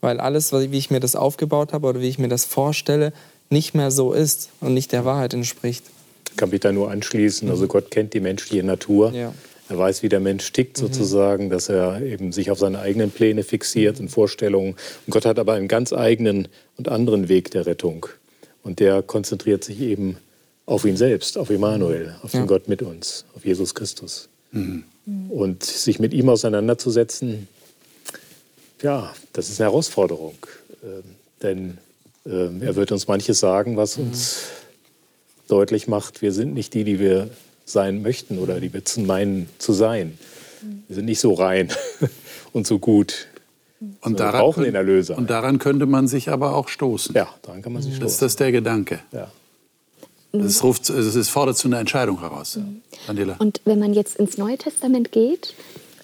[0.02, 3.13] weil alles, wie ich mir das aufgebaut habe oder wie ich mir das vorstelle,
[3.49, 5.84] nicht mehr so ist und nicht der Wahrheit entspricht.
[6.38, 7.50] Kann mich da nur anschließen.
[7.50, 9.12] Also Gott kennt die menschliche Natur.
[9.13, 9.34] Ja.
[9.70, 13.44] Er weiß, wie der Mensch tickt sozusagen, dass er eben sich auf seine eigenen Pläne
[13.44, 14.76] fixiert und Vorstellungen.
[15.06, 18.08] Und Gott hat aber einen ganz eigenen und anderen Weg der Rettung.
[18.63, 20.18] Und der konzentriert sich eben
[20.65, 24.30] auf ihn selbst, auf Immanuel, auf den Gott mit uns, auf Jesus Christus.
[25.30, 27.48] Und sich mit ihm auseinanderzusetzen,
[28.82, 30.36] ja, das ist eine Herausforderung.
[30.84, 31.04] Ähm,
[31.42, 31.78] denn
[32.26, 34.44] ähm, er wird uns manches sagen, was uns
[35.50, 37.30] deutlich macht, wir sind nicht die, die wir
[37.66, 40.18] sein möchten oder die wir meinen zu sein.
[40.88, 41.70] Wir sind nicht so rein
[42.54, 43.28] und so gut.
[44.02, 45.18] Und wir brauchen den Erlöser.
[45.18, 47.16] Und daran könnte man sich aber auch stoßen.
[47.16, 48.26] Ja, daran kann man sich Das ist stoßen.
[48.26, 49.00] das der Gedanke.
[49.12, 49.32] Ja.
[50.32, 52.60] Es, ruft, es fordert zu einer Entscheidung heraus.
[53.08, 53.36] Daniela.
[53.40, 55.56] Und wenn man jetzt ins Neue Testament geht,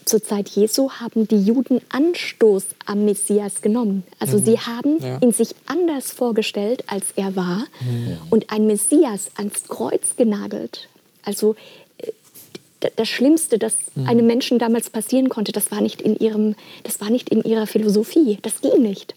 [0.05, 4.03] zur Zeit Jesu haben die Juden Anstoß am Messias genommen.
[4.19, 5.17] Also sie haben Ja.
[5.21, 7.65] ihn sich anders vorgestellt, als er war
[8.29, 10.87] und ein Messias ans Kreuz genagelt.
[11.23, 11.55] Also
[11.97, 12.11] äh,
[12.97, 17.09] das Schlimmste, das einem Menschen damals passieren konnte, das war nicht in ihrem, das war
[17.09, 18.37] nicht in ihrer Philosophie.
[18.43, 19.15] Das ging nicht.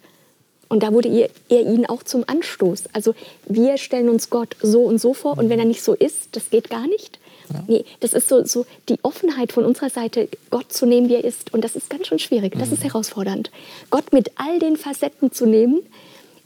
[0.71, 2.85] Und da wurde ihr, er ihnen auch zum Anstoß.
[2.95, 3.15] Also
[3.47, 6.49] wir stellen uns Gott so und so vor und wenn er nicht so ist, das
[6.51, 7.19] geht gar nicht.
[7.67, 11.25] Nee, das ist so, so die Offenheit von unserer Seite, Gott zu nehmen, wie er
[11.25, 11.53] ist.
[11.53, 13.51] Und das ist ganz schön schwierig, das ist herausfordernd.
[13.91, 15.81] Gott mit all den Facetten zu nehmen,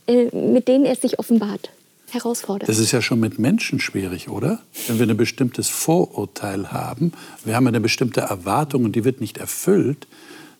[0.07, 1.69] äh, mit denen er sich offenbart.
[2.11, 2.69] Herausfordernd.
[2.69, 4.59] Das ist ja schon mit Menschen schwierig, oder?
[4.87, 7.11] Wenn wir ein bestimmtes Vorurteil haben,
[7.43, 10.05] wir haben eine bestimmte Erwartung und die wird nicht erfüllt,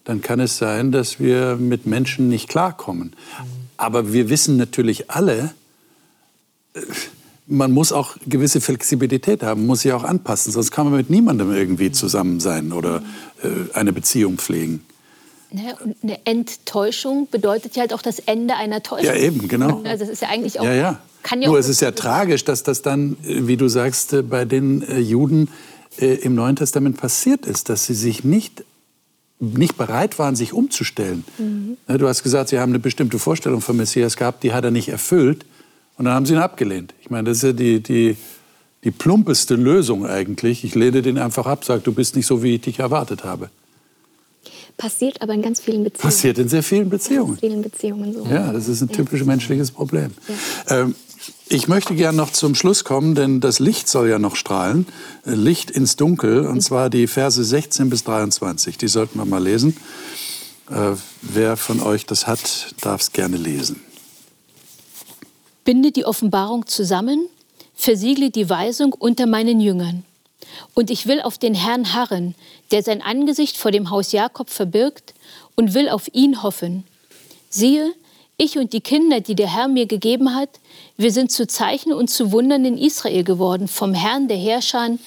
[0.03, 3.15] dann kann es sein, dass wir mit Menschen nicht klarkommen.
[3.77, 5.53] Aber wir wissen natürlich alle,
[6.73, 6.81] äh,
[7.47, 11.53] man muss auch gewisse Flexibilität haben, muss sich auch anpassen, sonst kann man mit niemandem
[11.53, 13.03] irgendwie zusammen sein oder
[13.43, 14.83] äh, eine Beziehung pflegen.
[15.51, 15.75] Ne?
[15.83, 19.05] Und eine Enttäuschung bedeutet ja halt auch das Ende einer Täuschung.
[19.05, 19.81] Ja, eben, genau.
[19.83, 20.63] Also das ist ja eigentlich auch.
[20.65, 20.99] Ja, ja.
[21.21, 24.21] Kann ja Nur es ist ja tragisch, dass das dann, äh, wie du sagst, äh,
[24.21, 25.49] bei den äh, Juden
[25.95, 28.63] im Neuen Testament passiert ist, dass sie sich nicht,
[29.39, 31.23] nicht bereit waren, sich umzustellen.
[31.87, 34.71] Ne, Du hast gesagt, sie haben eine bestimmte Vorstellung vom Messias gehabt, die hat er
[34.71, 35.45] nicht erfüllt
[36.03, 36.93] und dann haben sie ihn abgelehnt.
[36.99, 38.17] Ich meine, das ist ja die, die,
[38.83, 40.65] die plumpeste Lösung eigentlich.
[40.65, 43.49] Ich lehne den einfach ab, sage, du bist nicht so, wie ich dich erwartet habe.
[44.75, 46.01] Passiert aber in ganz vielen Beziehungen.
[46.01, 47.27] Passiert in sehr vielen in Beziehungen.
[47.27, 48.25] ganz vielen Beziehungen so.
[48.25, 50.11] Ja, das ist ein typisch menschliches Problem.
[50.67, 50.93] Ähm,
[51.47, 54.87] ich möchte gern noch zum Schluss kommen, denn das Licht soll ja noch strahlen.
[55.25, 58.77] Äh, Licht ins Dunkel, und zwar die Verse 16 bis 23.
[58.77, 59.77] Die sollten wir mal lesen.
[60.69, 63.79] Äh, wer von euch das hat, darf es gerne lesen.
[65.63, 67.27] Binde die Offenbarung zusammen,
[67.73, 70.05] versiegle die Weisung unter meinen Jüngern.
[70.73, 72.35] Und ich will auf den Herrn harren,
[72.71, 75.13] der sein Angesicht vor dem Haus Jakob verbirgt,
[75.55, 76.83] und will auf ihn hoffen.
[77.49, 77.93] Siehe,
[78.37, 80.49] Ich und die Kinder, die der Herr mir gegeben hat,
[80.97, 84.97] wir sind zu Zeichen und zu Wundern in Israel geworden, vom Herrn der Herrscher,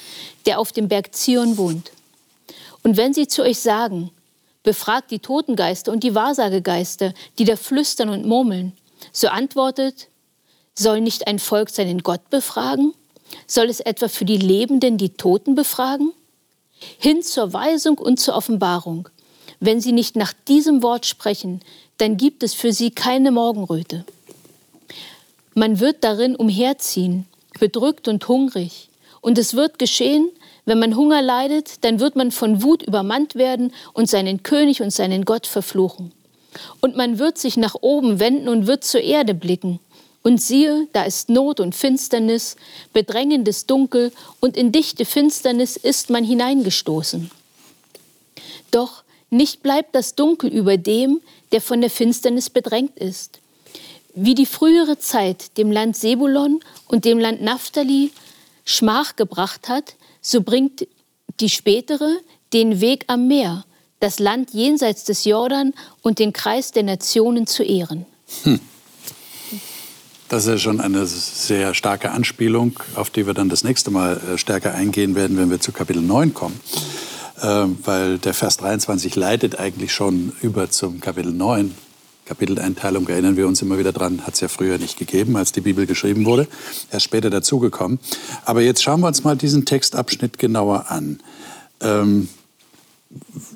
[0.46, 1.90] der auf dem Berg Zion wohnt.
[2.84, 4.10] Und wenn sie zu euch sagen,
[4.62, 8.72] befragt die Totengeister und die Wahrsagegeister, die da flüstern und murmeln,
[9.12, 10.06] so antwortet,
[10.78, 12.92] soll nicht ein Volk seinen Gott befragen?
[13.46, 16.12] Soll es etwa für die Lebenden die Toten befragen?
[16.98, 19.08] Hin zur Weisung und zur Offenbarung.
[19.58, 21.62] Wenn sie nicht nach diesem Wort sprechen,
[21.98, 24.04] dann gibt es für sie keine Morgenröte.
[25.54, 27.26] Man wird darin umherziehen,
[27.58, 28.90] bedrückt und hungrig.
[29.22, 30.28] Und es wird geschehen,
[30.66, 34.90] wenn man Hunger leidet, dann wird man von Wut übermannt werden und seinen König und
[34.90, 36.12] seinen Gott verfluchen.
[36.80, 39.80] Und man wird sich nach oben wenden und wird zur Erde blicken.
[40.26, 42.56] Und siehe, da ist Not und Finsternis,
[42.92, 44.10] bedrängendes Dunkel,
[44.40, 47.30] und in dichte Finsternis ist man hineingestoßen.
[48.72, 51.20] Doch nicht bleibt das Dunkel über dem,
[51.52, 53.38] der von der Finsternis bedrängt ist.
[54.16, 56.58] Wie die frühere Zeit dem Land Sebulon
[56.88, 58.10] und dem Land Naphtali
[58.64, 60.88] Schmach gebracht hat, so bringt
[61.38, 62.16] die spätere
[62.52, 63.64] den Weg am Meer,
[64.00, 68.06] das Land jenseits des Jordan und den Kreis der Nationen zu ehren.
[68.42, 68.58] Hm.
[70.28, 74.38] Das ist schon eine sehr starke Anspielung, auf die wir dann das nächste Mal äh,
[74.38, 76.60] stärker eingehen werden, wenn wir zu Kapitel 9 kommen.
[77.42, 81.74] Ähm, weil der Vers 23 leitet eigentlich schon über zum Kapitel 9.
[82.24, 85.60] Kapiteleinteilung erinnern wir uns immer wieder dran, hat es ja früher nicht gegeben, als die
[85.60, 86.48] Bibel geschrieben wurde,
[86.90, 88.00] erst später dazugekommen.
[88.44, 91.20] Aber jetzt schauen wir uns mal diesen Textabschnitt genauer an.
[91.80, 92.28] Ähm,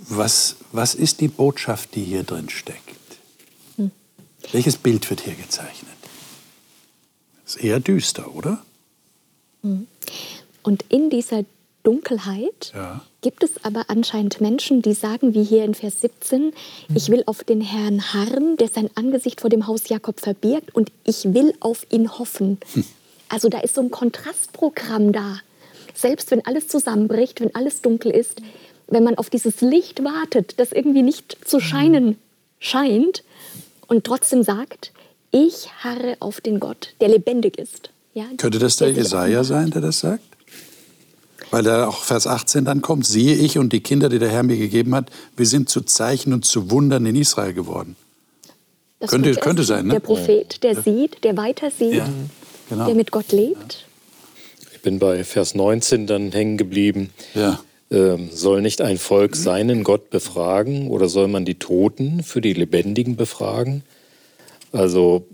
[0.09, 2.78] was, was ist die Botschaft, die hier drin steckt?
[3.76, 3.90] Hm.
[4.52, 5.89] Welches Bild wird hier gezeichnet?
[7.50, 8.62] Ist eher düster, oder?
[9.62, 9.88] Hm.
[10.62, 11.44] Und in dieser
[11.82, 13.00] Dunkelheit ja.
[13.22, 16.52] gibt es aber anscheinend Menschen, die sagen, wie hier in Vers 17, mhm.
[16.94, 20.92] ich will auf den Herrn harren, der sein Angesicht vor dem Haus Jakob verbirgt und
[21.02, 22.58] ich will auf ihn hoffen.
[22.72, 22.84] Hm.
[23.28, 25.40] Also da ist so ein Kontrastprogramm da.
[25.92, 28.40] Selbst wenn alles zusammenbricht, wenn alles dunkel ist,
[28.86, 31.64] wenn man auf dieses Licht wartet, das irgendwie nicht zu hm.
[31.64, 32.18] scheinen
[32.60, 33.24] scheint
[33.88, 34.92] und trotzdem sagt,
[35.31, 37.90] ich harre auf den Gott, der lebendig ist.
[38.14, 40.25] Ja, Könnte das der Jesaja sein, der das sagt?
[41.51, 44.43] Weil da auch Vers 18 dann kommt, siehe ich und die Kinder, die der Herr
[44.43, 47.97] mir gegeben hat, wir sind zu Zeichen und zu Wundern in Israel geworden.
[49.01, 49.95] Das könnte, könnte sein, ne?
[49.95, 52.09] Der Prophet, der sieht, der weiter sieht, ja,
[52.69, 52.87] genau.
[52.87, 53.87] der mit Gott lebt.
[54.73, 57.11] Ich bin bei Vers 19 dann hängen geblieben.
[57.35, 57.61] Ja.
[57.90, 62.53] Ähm, soll nicht ein Volk seinen Gott befragen oder soll man die Toten für die
[62.53, 63.83] Lebendigen befragen?
[64.72, 65.26] Also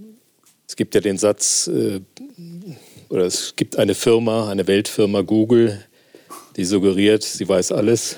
[0.66, 2.01] es gibt ja den Satz, äh,
[3.09, 5.85] oder es gibt eine Firma, eine Weltfirma Google,
[6.57, 8.16] die suggeriert, sie weiß alles.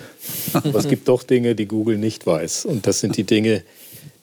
[0.52, 2.64] Aber es gibt doch Dinge, die Google nicht weiß.
[2.64, 3.64] Und das sind die Dinge,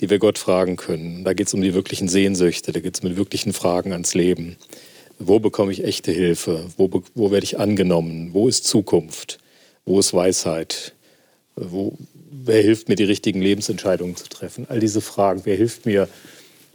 [0.02, 1.24] die wir Gott fragen können.
[1.24, 4.14] Da geht es um die wirklichen Sehnsüchte, da geht es um die wirklichen Fragen ans
[4.14, 4.56] Leben.
[5.20, 6.66] Wo bekomme ich echte Hilfe?
[6.78, 8.30] Wo, wo werde ich angenommen?
[8.34, 9.40] Wo ist Zukunft?
[9.86, 10.94] Wo ist Weisheit?
[11.56, 11.98] Wo,
[12.32, 14.66] wer hilft mir, die richtigen Lebensentscheidungen zu treffen?
[14.68, 15.42] All diese Fragen.
[15.46, 16.10] Wer hilft mir,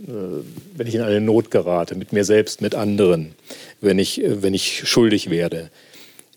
[0.06, 3.34] wenn ich in eine Not gerate, mit mir selbst, mit anderen,
[3.80, 5.70] wenn ich, äh, wenn ich schuldig werde?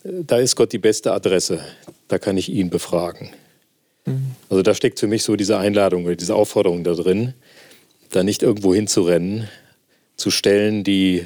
[0.03, 1.63] da ist Gott die beste Adresse.
[2.07, 3.29] Da kann ich ihn befragen.
[4.05, 4.31] Mhm.
[4.49, 7.33] Also da steckt für mich so diese Einladung oder diese Aufforderung da drin,
[8.11, 9.47] da nicht irgendwo hinzurennen,
[10.17, 11.25] zu Stellen, die,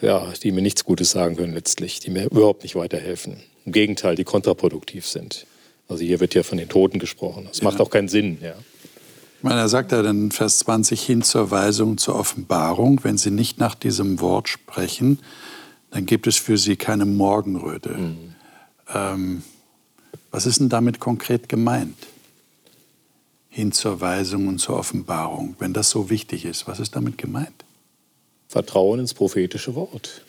[0.00, 3.42] ja, die mir nichts Gutes sagen können letztlich, die mir überhaupt nicht weiterhelfen.
[3.66, 5.46] Im Gegenteil, die kontraproduktiv sind.
[5.88, 7.46] Also hier wird ja von den Toten gesprochen.
[7.48, 7.64] Das ja.
[7.64, 8.38] macht auch keinen Sinn.
[8.40, 8.54] Ja.
[9.44, 13.30] Ich meine, er sagt ja dann Vers 20 hin zur Weisung, zur Offenbarung, wenn sie
[13.30, 15.18] nicht nach diesem Wort sprechen,
[15.90, 17.90] dann gibt es für sie keine Morgenröte.
[17.90, 18.34] Mhm.
[18.94, 19.42] Ähm,
[20.30, 22.06] was ist denn damit konkret gemeint?
[23.50, 25.56] Hin zur Weisung und zur Offenbarung.
[25.58, 27.66] Wenn das so wichtig ist, was ist damit gemeint?
[28.48, 30.22] Vertrauen ins prophetische Wort.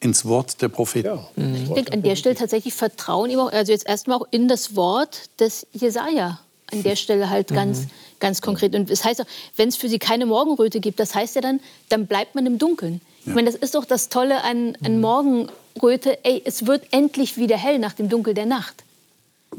[0.00, 1.06] Ins Wort der Propheten.
[1.06, 1.54] Ja, mhm.
[1.54, 5.64] Ich denke an der Stelle tatsächlich Vertrauen, also jetzt erstmal auch in das Wort des
[5.72, 6.40] Jesaja.
[6.72, 7.54] An der Stelle halt mhm.
[7.54, 7.86] ganz,
[8.20, 8.74] ganz konkret.
[8.74, 11.60] Und das heißt auch, wenn es für sie keine Morgenröte gibt, das heißt ja dann,
[11.88, 13.00] dann bleibt man im Dunkeln.
[13.24, 13.30] Ja.
[13.30, 16.24] Ich meine, das ist doch das Tolle an, an Morgenröte.
[16.24, 18.82] Ey, es wird endlich wieder hell nach dem Dunkel der Nacht.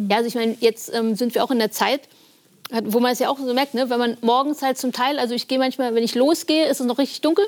[0.10, 2.02] Ja, also ich meine, jetzt ähm, sind wir auch in der Zeit,
[2.84, 3.90] wo man es ja auch so merkt, ne?
[3.90, 6.86] wenn man morgens halt zum Teil, also ich gehe manchmal, wenn ich losgehe, ist es
[6.86, 7.46] noch richtig dunkel.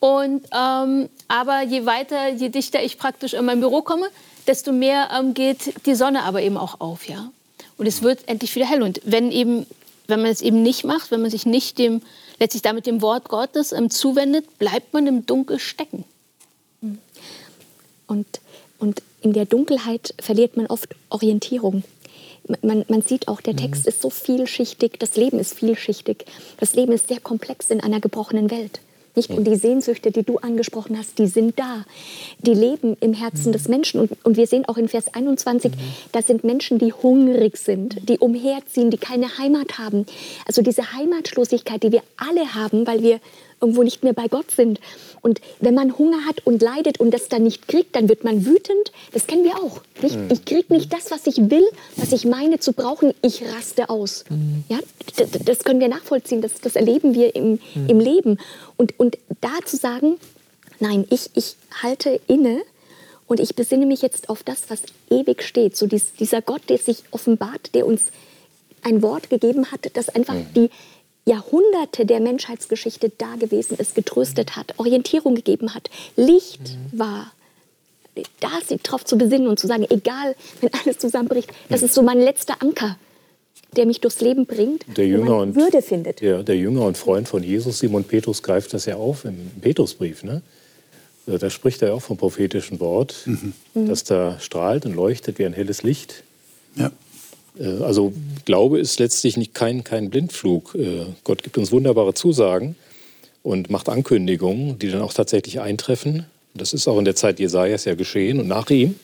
[0.00, 4.08] Und, ähm, aber je weiter, je dichter ich praktisch in mein Büro komme,
[4.46, 7.30] desto mehr ähm, geht die Sonne aber eben auch auf, ja.
[7.78, 8.82] Und es wird endlich wieder hell.
[8.82, 9.66] Und wenn eben,
[10.06, 12.02] wenn man es eben nicht macht, wenn man sich nicht dem
[12.38, 16.04] letztlich damit dem Wort Gottes ähm, zuwendet, bleibt man im Dunkel stecken.
[18.06, 18.26] Und,
[18.78, 21.82] und in der Dunkelheit verliert man oft Orientierung.
[22.62, 26.26] man, man sieht auch, der Text ist so vielschichtig, das Leben ist vielschichtig.
[26.58, 28.80] Das Leben ist sehr komplex in einer gebrochenen Welt.
[29.16, 29.30] Nicht?
[29.30, 31.84] Und die Sehnsüchte, die du angesprochen hast, die sind da.
[32.40, 34.00] Die leben im Herzen des Menschen.
[34.00, 35.72] Und, und wir sehen auch in Vers 21,
[36.12, 40.04] das sind Menschen, die hungrig sind, die umherziehen, die keine Heimat haben.
[40.44, 43.20] Also diese Heimatlosigkeit, die wir alle haben, weil wir
[43.60, 44.80] irgendwo nicht mehr bei Gott sind.
[45.22, 48.46] Und wenn man Hunger hat und leidet und das dann nicht kriegt, dann wird man
[48.46, 48.92] wütend.
[49.12, 49.80] Das kennen wir auch.
[50.02, 50.18] Nicht?
[50.30, 53.12] Ich kriege nicht das, was ich will, was ich meine zu brauchen.
[53.22, 54.24] Ich raste aus.
[54.68, 54.78] Ja,
[55.44, 56.42] das, können wir nachvollziehen.
[56.42, 58.38] Das, das erleben wir im, im Leben.
[58.76, 60.16] Und, und da zu sagen,
[60.80, 62.62] nein, ich, ich halte inne
[63.26, 65.76] und ich besinne mich jetzt auf das, was ewig steht.
[65.76, 68.02] So dies, dieser Gott, der sich offenbart, der uns
[68.82, 70.70] ein Wort gegeben hat, das einfach die
[71.26, 76.60] Jahrhunderte der Menschheitsgeschichte da gewesen ist, getröstet hat, Orientierung gegeben hat, Licht
[76.92, 77.32] war.
[78.40, 82.02] Da sich drauf zu besinnen und zu sagen, egal, wenn alles zusammenbricht, das ist so
[82.02, 82.96] mein letzter Anker,
[83.76, 86.22] der mich durchs Leben bringt, Der Jünger und- Würde findet.
[86.22, 90.22] Der, der Jünger und Freund von Jesus, Simon Petrus, greift das ja auf im Petrusbrief.
[90.22, 90.40] Ne?
[91.26, 93.26] Äh, Da spricht er auch vom prophetischen Wort,
[93.74, 96.22] das da strahlt und leuchtet wie ein helles Licht.
[96.76, 96.92] Ja.
[97.58, 98.12] Äh, Also
[98.44, 100.74] Glaube ist letztlich nicht kein, kein Blindflug.
[100.74, 102.76] Äh, Gott gibt uns wunderbare Zusagen
[103.42, 106.26] und macht Ankündigungen, die dann auch tatsächlich eintreffen.
[106.54, 108.96] Das ist auch in der Zeit Jesajas ja geschehen und nach ihm.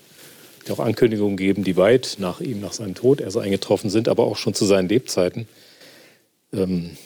[0.70, 4.36] Auch Ankündigungen gegeben, die weit nach ihm, nach seinem Tod erst eingetroffen sind, aber auch
[4.36, 5.48] schon zu seinen Lebzeiten.
[6.53, 6.96] Ähm,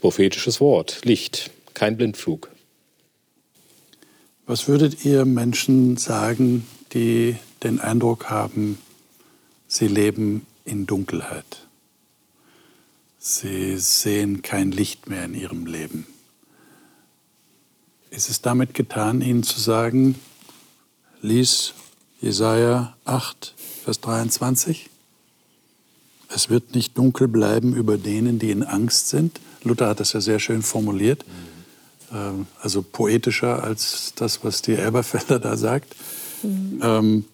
[0.00, 2.50] prophetisches Wort, Licht, kein Blindflug.
[4.46, 8.78] Was würdet ihr Menschen sagen, die den Eindruck haben,
[9.68, 11.66] sie leben in Dunkelheit?
[13.18, 16.06] Sie sehen kein Licht mehr in ihrem Leben.
[18.10, 20.14] Ist es damit getan, ihnen zu sagen,
[21.22, 21.72] lies
[22.20, 23.54] Jesaja 8,
[23.84, 24.90] Vers 23?
[26.28, 29.40] Es wird nicht dunkel bleiben über denen, die in Angst sind.
[29.62, 31.24] Luther hat das ja sehr schön formuliert
[32.14, 35.94] ähm, also poetischer als das, was die Elberfelder da sagt.
[36.42, 37.24] Ähm,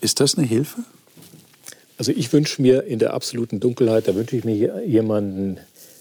[0.00, 0.84] ist das eine Hilfe?
[1.98, 5.58] Also ich wünsche mir in der absoluten Dunkelheit, da wünsche ich mir jemanden,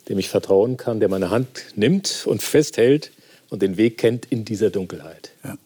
[0.07, 3.11] dem ich vertrauen kann, der meine Hand nimmt und festhält
[3.49, 5.31] und den Weg kennt in dieser Dunkelheit.
[5.43, 5.57] Ja.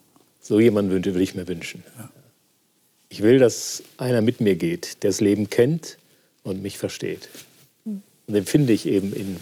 [0.42, 1.84] So jemanden wünsche, will ich mir wünschen.
[3.10, 5.98] Ich will, dass einer mit mir geht, der das Leben kennt
[6.44, 7.28] und mich versteht.
[7.86, 8.02] Und
[8.34, 9.36] den finde ich eben in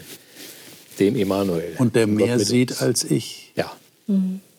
[0.98, 1.76] dem Emanuel.
[1.78, 2.82] Und der Gott mehr sieht uns.
[2.82, 3.72] als ich, Ja,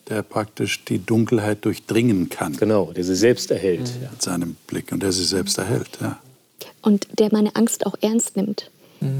[0.08, 3.92] der praktisch die Dunkelheit durchdringen kann genau, der sie selbst erhält.
[4.02, 4.10] Ja.
[4.10, 5.98] mit seinem Blick und der sich selbst erhält.
[6.00, 6.21] Ja.
[6.82, 8.70] Und der meine Angst auch ernst nimmt.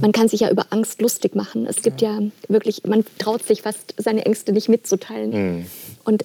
[0.01, 1.67] Man kann sich ja über Angst lustig machen.
[1.67, 5.67] Es gibt ja wirklich, man traut sich fast, seine Ängste nicht mitzuteilen.
[6.05, 6.25] Und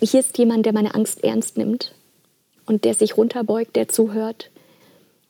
[0.00, 1.94] hier ist jemand, der meine Angst ernst nimmt
[2.66, 4.50] und der sich runterbeugt, der zuhört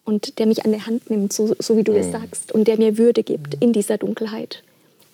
[0.05, 2.76] und der mich an der Hand nimmt, so, so wie du es sagst, und der
[2.76, 4.62] mir Würde gibt in dieser Dunkelheit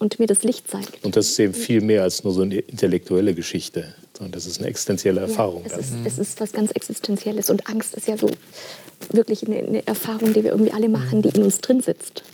[0.01, 1.05] und mir das Licht zeigt.
[1.05, 4.59] Und das ist eben viel mehr als nur so eine intellektuelle Geschichte, sondern das ist
[4.59, 5.65] eine existenzielle Erfahrung.
[5.65, 8.29] Ja, es, ist, es ist was ganz Existenzielles und Angst ist ja so
[9.13, 12.25] wirklich eine, eine Erfahrung, die wir irgendwie alle machen, die in uns drin sitzt.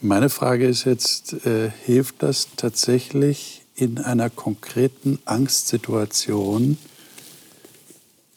[0.00, 6.78] Meine Frage ist jetzt, äh, hilft das tatsächlich in einer konkreten Angstsituation?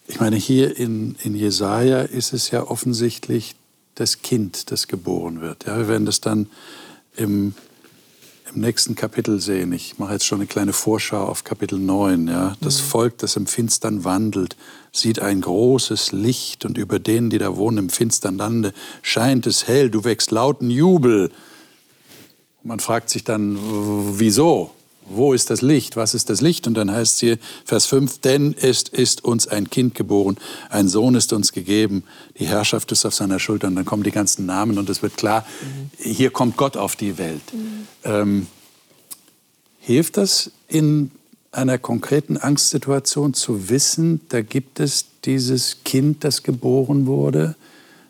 [0.08, 3.56] Ich meine, hier in, in Jesaja ist es ja offensichtlich
[3.94, 5.68] das Kind, das geboren wird.
[5.68, 6.50] Ja, wir werden das dann
[7.16, 7.54] im,
[8.54, 9.72] im nächsten Kapitel sehen.
[9.74, 12.28] Ich mache jetzt schon eine kleine Vorschau auf Kapitel 9.
[12.28, 12.56] Ja.
[12.62, 14.56] Das Volk, das im Finstern wandelt,
[14.92, 19.68] sieht ein großes Licht und über denen, die da wohnen im finstern Lande, scheint es
[19.68, 19.90] hell.
[19.90, 21.32] Du wächst lauten Jubel.
[22.64, 23.58] Man fragt sich dann,
[24.20, 24.72] wieso?
[25.14, 25.96] Wo ist das Licht?
[25.96, 26.68] Was ist das Licht?
[26.68, 30.38] Und dann heißt es hier, Vers 5, denn es ist uns ein Kind geboren,
[30.70, 32.04] ein Sohn ist uns gegeben,
[32.40, 33.68] die Herrschaft ist auf seiner Schulter.
[33.68, 35.46] Und dann kommen die ganzen Namen und es wird klar,
[35.98, 37.42] hier kommt Gott auf die Welt.
[38.04, 38.48] Ähm,
[39.80, 41.12] hilft das in
[41.52, 47.56] einer konkreten Angstsituation zu wissen, da gibt es dieses Kind, das geboren wurde,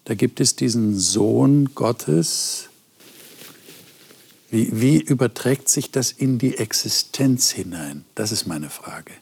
[0.06, 2.70] da gibt es diesen Sohn Gottes,
[4.52, 8.04] wie, wie überträgt sich das in die Existenz hinein?
[8.16, 9.14] Das ist meine Frage.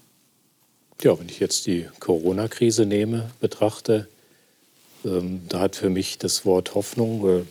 [1.03, 4.07] Ja, wenn ich jetzt die Corona-Krise nehme, betrachte,
[5.05, 7.41] ähm, da hat für mich das Wort Hoffnung, äh,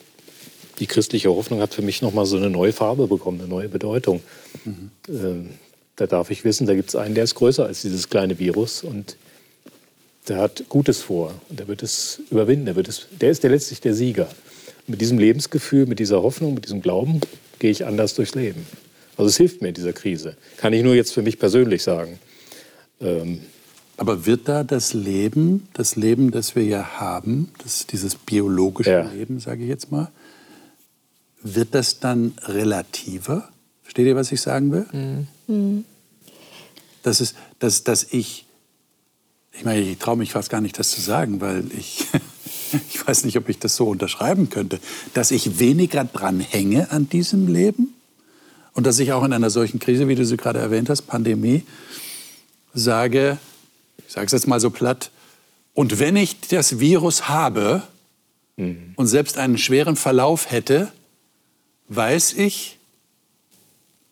[0.81, 4.23] die christliche Hoffnung hat für mich nochmal so eine neue Farbe bekommen, eine neue Bedeutung.
[5.09, 5.51] Ähm,
[5.95, 8.83] da darf ich wissen, da gibt es einen, der ist größer als dieses kleine Virus
[8.83, 9.17] und
[10.27, 13.51] der hat Gutes vor und der wird es überwinden, der, wird es, der ist der
[13.51, 14.29] letztlich der Sieger.
[14.89, 17.21] Mit diesem Lebensgefühl, mit dieser Hoffnung, mit diesem Glauben
[17.59, 18.67] gehe ich anders durchs Leben.
[19.17, 20.37] Also es hilft mir in dieser Krise.
[20.59, 22.19] Kann ich nur jetzt für mich persönlich sagen.
[23.01, 23.41] Ähm,
[23.97, 29.11] Aber wird da das Leben, das Leben, das wir ja haben, das, dieses biologische Ja.
[29.11, 30.11] Leben, sage ich jetzt mal,
[31.43, 33.49] wird das dann relativer?
[33.83, 35.27] Versteht ihr, was ich sagen will?
[37.03, 38.45] Das ist, dass, dass ich,
[39.53, 42.07] ich meine, ich traue mich fast gar nicht, das zu sagen, weil ich,
[42.89, 44.81] ich weiß nicht, ob ich das so unterschreiben könnte,
[45.15, 47.95] dass ich weniger dran hänge an diesem Leben
[48.75, 51.63] und dass ich auch in einer solchen Krise, wie du sie gerade erwähnt hast, Pandemie,
[52.75, 53.39] sage,
[54.07, 55.11] ich sage es jetzt mal so platt,
[55.75, 57.83] und wenn ich das Virus habe
[58.97, 60.91] und selbst einen schweren Verlauf hätte,
[61.89, 62.79] weiß ich,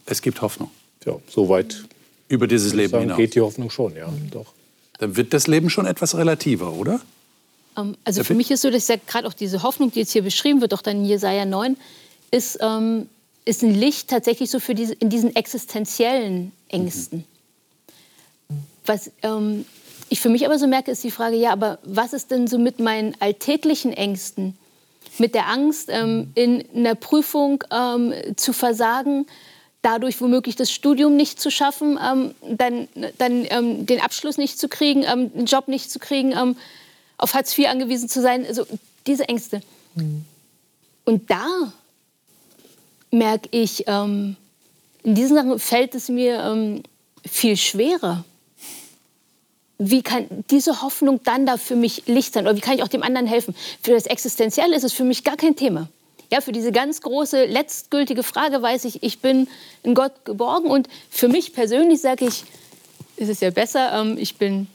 [0.04, 0.70] es gibt Hoffnung
[1.04, 1.84] Ja, soweit
[2.28, 3.16] über dieses Leben sagen, hinaus.
[3.16, 4.12] geht die Hoffnung schon, ja.
[4.30, 4.52] Doch.
[4.98, 7.00] Dann wird das Leben schon etwas relativer, oder?
[7.76, 8.36] Ähm, also für ich?
[8.38, 10.82] mich ist so, dass ja gerade auch diese Hoffnung, die jetzt hier beschrieben wird, auch
[10.82, 11.76] dann in Jesaja 9,
[12.30, 13.08] ist, ähm,
[13.44, 17.24] ist ein Licht tatsächlich so für diese, in diesen existenziellen Ängsten.
[18.84, 19.64] Was ähm,
[20.08, 22.58] ich für mich aber so merke, ist die Frage, ja, aber was ist denn so
[22.58, 24.56] mit meinen alltäglichen Ängsten?
[25.18, 29.26] Mit der Angst, ähm, in einer Prüfung ähm, zu versagen,
[29.82, 35.06] dadurch womöglich das Studium nicht zu schaffen, ähm, dann, dann den Abschluss nicht zu kriegen,
[35.06, 36.56] einen Job nicht zu kriegen,
[37.18, 38.46] auf Hartz IV angewiesen zu sein.
[38.46, 38.66] Also
[39.06, 39.60] diese Ängste.
[41.04, 41.72] Und da
[43.10, 44.36] merke ich, ähm,
[45.02, 46.82] in diesen Sachen fällt es mir ähm,
[47.24, 48.24] viel schwerer.
[49.78, 52.46] Wie kann diese Hoffnung dann da für mich Licht sein?
[52.46, 53.54] Oder wie kann ich auch dem anderen helfen?
[53.82, 55.88] Für das Existenzielle ist es für mich gar kein Thema.
[56.32, 59.48] Ja, für diese ganz große, letztgültige Frage weiß ich, ich bin
[59.82, 60.70] in Gott geborgen.
[60.70, 62.44] Und für mich persönlich sage ich,
[63.16, 64.66] ist es ja besser, ähm, ich bin,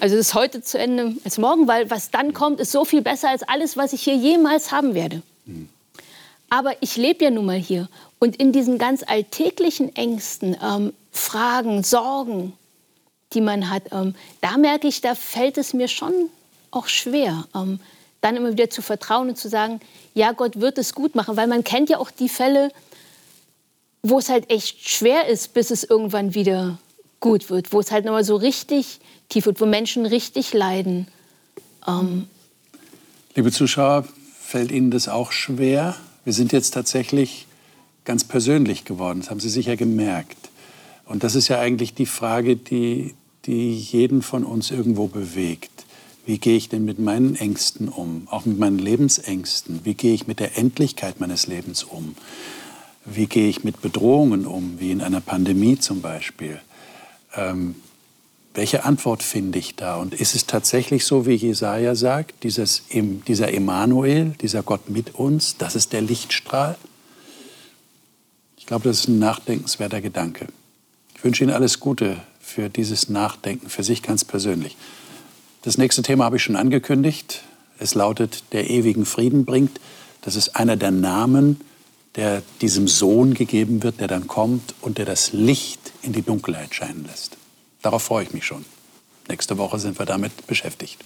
[0.00, 3.02] also es ist heute zu Ende als morgen, weil was dann kommt, ist so viel
[3.02, 5.22] besser als alles, was ich hier jemals haben werde.
[6.50, 7.88] Aber ich lebe ja nun mal hier.
[8.18, 12.52] Und in diesen ganz alltäglichen Ängsten, ähm, Fragen, Sorgen,
[13.32, 16.12] die man hat, ähm, da merke ich, da fällt es mir schon
[16.70, 17.80] auch schwer, ähm,
[18.20, 19.80] dann immer wieder zu vertrauen und zu sagen,
[20.14, 21.36] ja, Gott wird es gut machen.
[21.36, 22.70] Weil man kennt ja auch die Fälle,
[24.02, 26.78] wo es halt echt schwer ist, bis es irgendwann wieder
[27.20, 27.72] gut wird.
[27.72, 31.08] Wo es halt nochmal so richtig tief wird, wo Menschen richtig leiden.
[31.86, 32.28] Ähm,
[33.34, 34.04] Liebe Zuschauer,
[34.40, 35.96] fällt Ihnen das auch schwer?
[36.24, 37.46] Wir sind jetzt tatsächlich
[38.04, 40.50] ganz persönlich geworden, das haben Sie sicher gemerkt.
[41.04, 45.70] Und das ist ja eigentlich die Frage, die, die jeden von uns irgendwo bewegt.
[46.26, 49.80] Wie gehe ich denn mit meinen Ängsten um, auch mit meinen Lebensängsten?
[49.84, 52.14] Wie gehe ich mit der Endlichkeit meines Lebens um?
[53.04, 56.60] Wie gehe ich mit Bedrohungen um, wie in einer Pandemie zum Beispiel?
[57.36, 57.74] Ähm,
[58.54, 59.96] welche Antwort finde ich da?
[59.96, 65.56] Und ist es tatsächlich so, wie Jesaja sagt, dieses, dieser Emanuel, dieser Gott mit uns,
[65.58, 66.76] das ist der Lichtstrahl?
[68.56, 70.46] Ich glaube, das ist ein nachdenkenswerter Gedanke.
[71.16, 74.76] Ich wünsche Ihnen alles Gute für dieses Nachdenken, für sich ganz persönlich.
[75.62, 77.42] Das nächste Thema habe ich schon angekündigt.
[77.78, 79.80] Es lautet, der ewigen Frieden bringt.
[80.20, 81.60] Das ist einer der Namen,
[82.14, 86.74] der diesem Sohn gegeben wird, der dann kommt und der das Licht in die Dunkelheit
[86.74, 87.36] scheinen lässt.
[87.82, 88.64] Darauf freue ich mich schon.
[89.28, 90.98] Nächste Woche sind wir damit beschäftigt.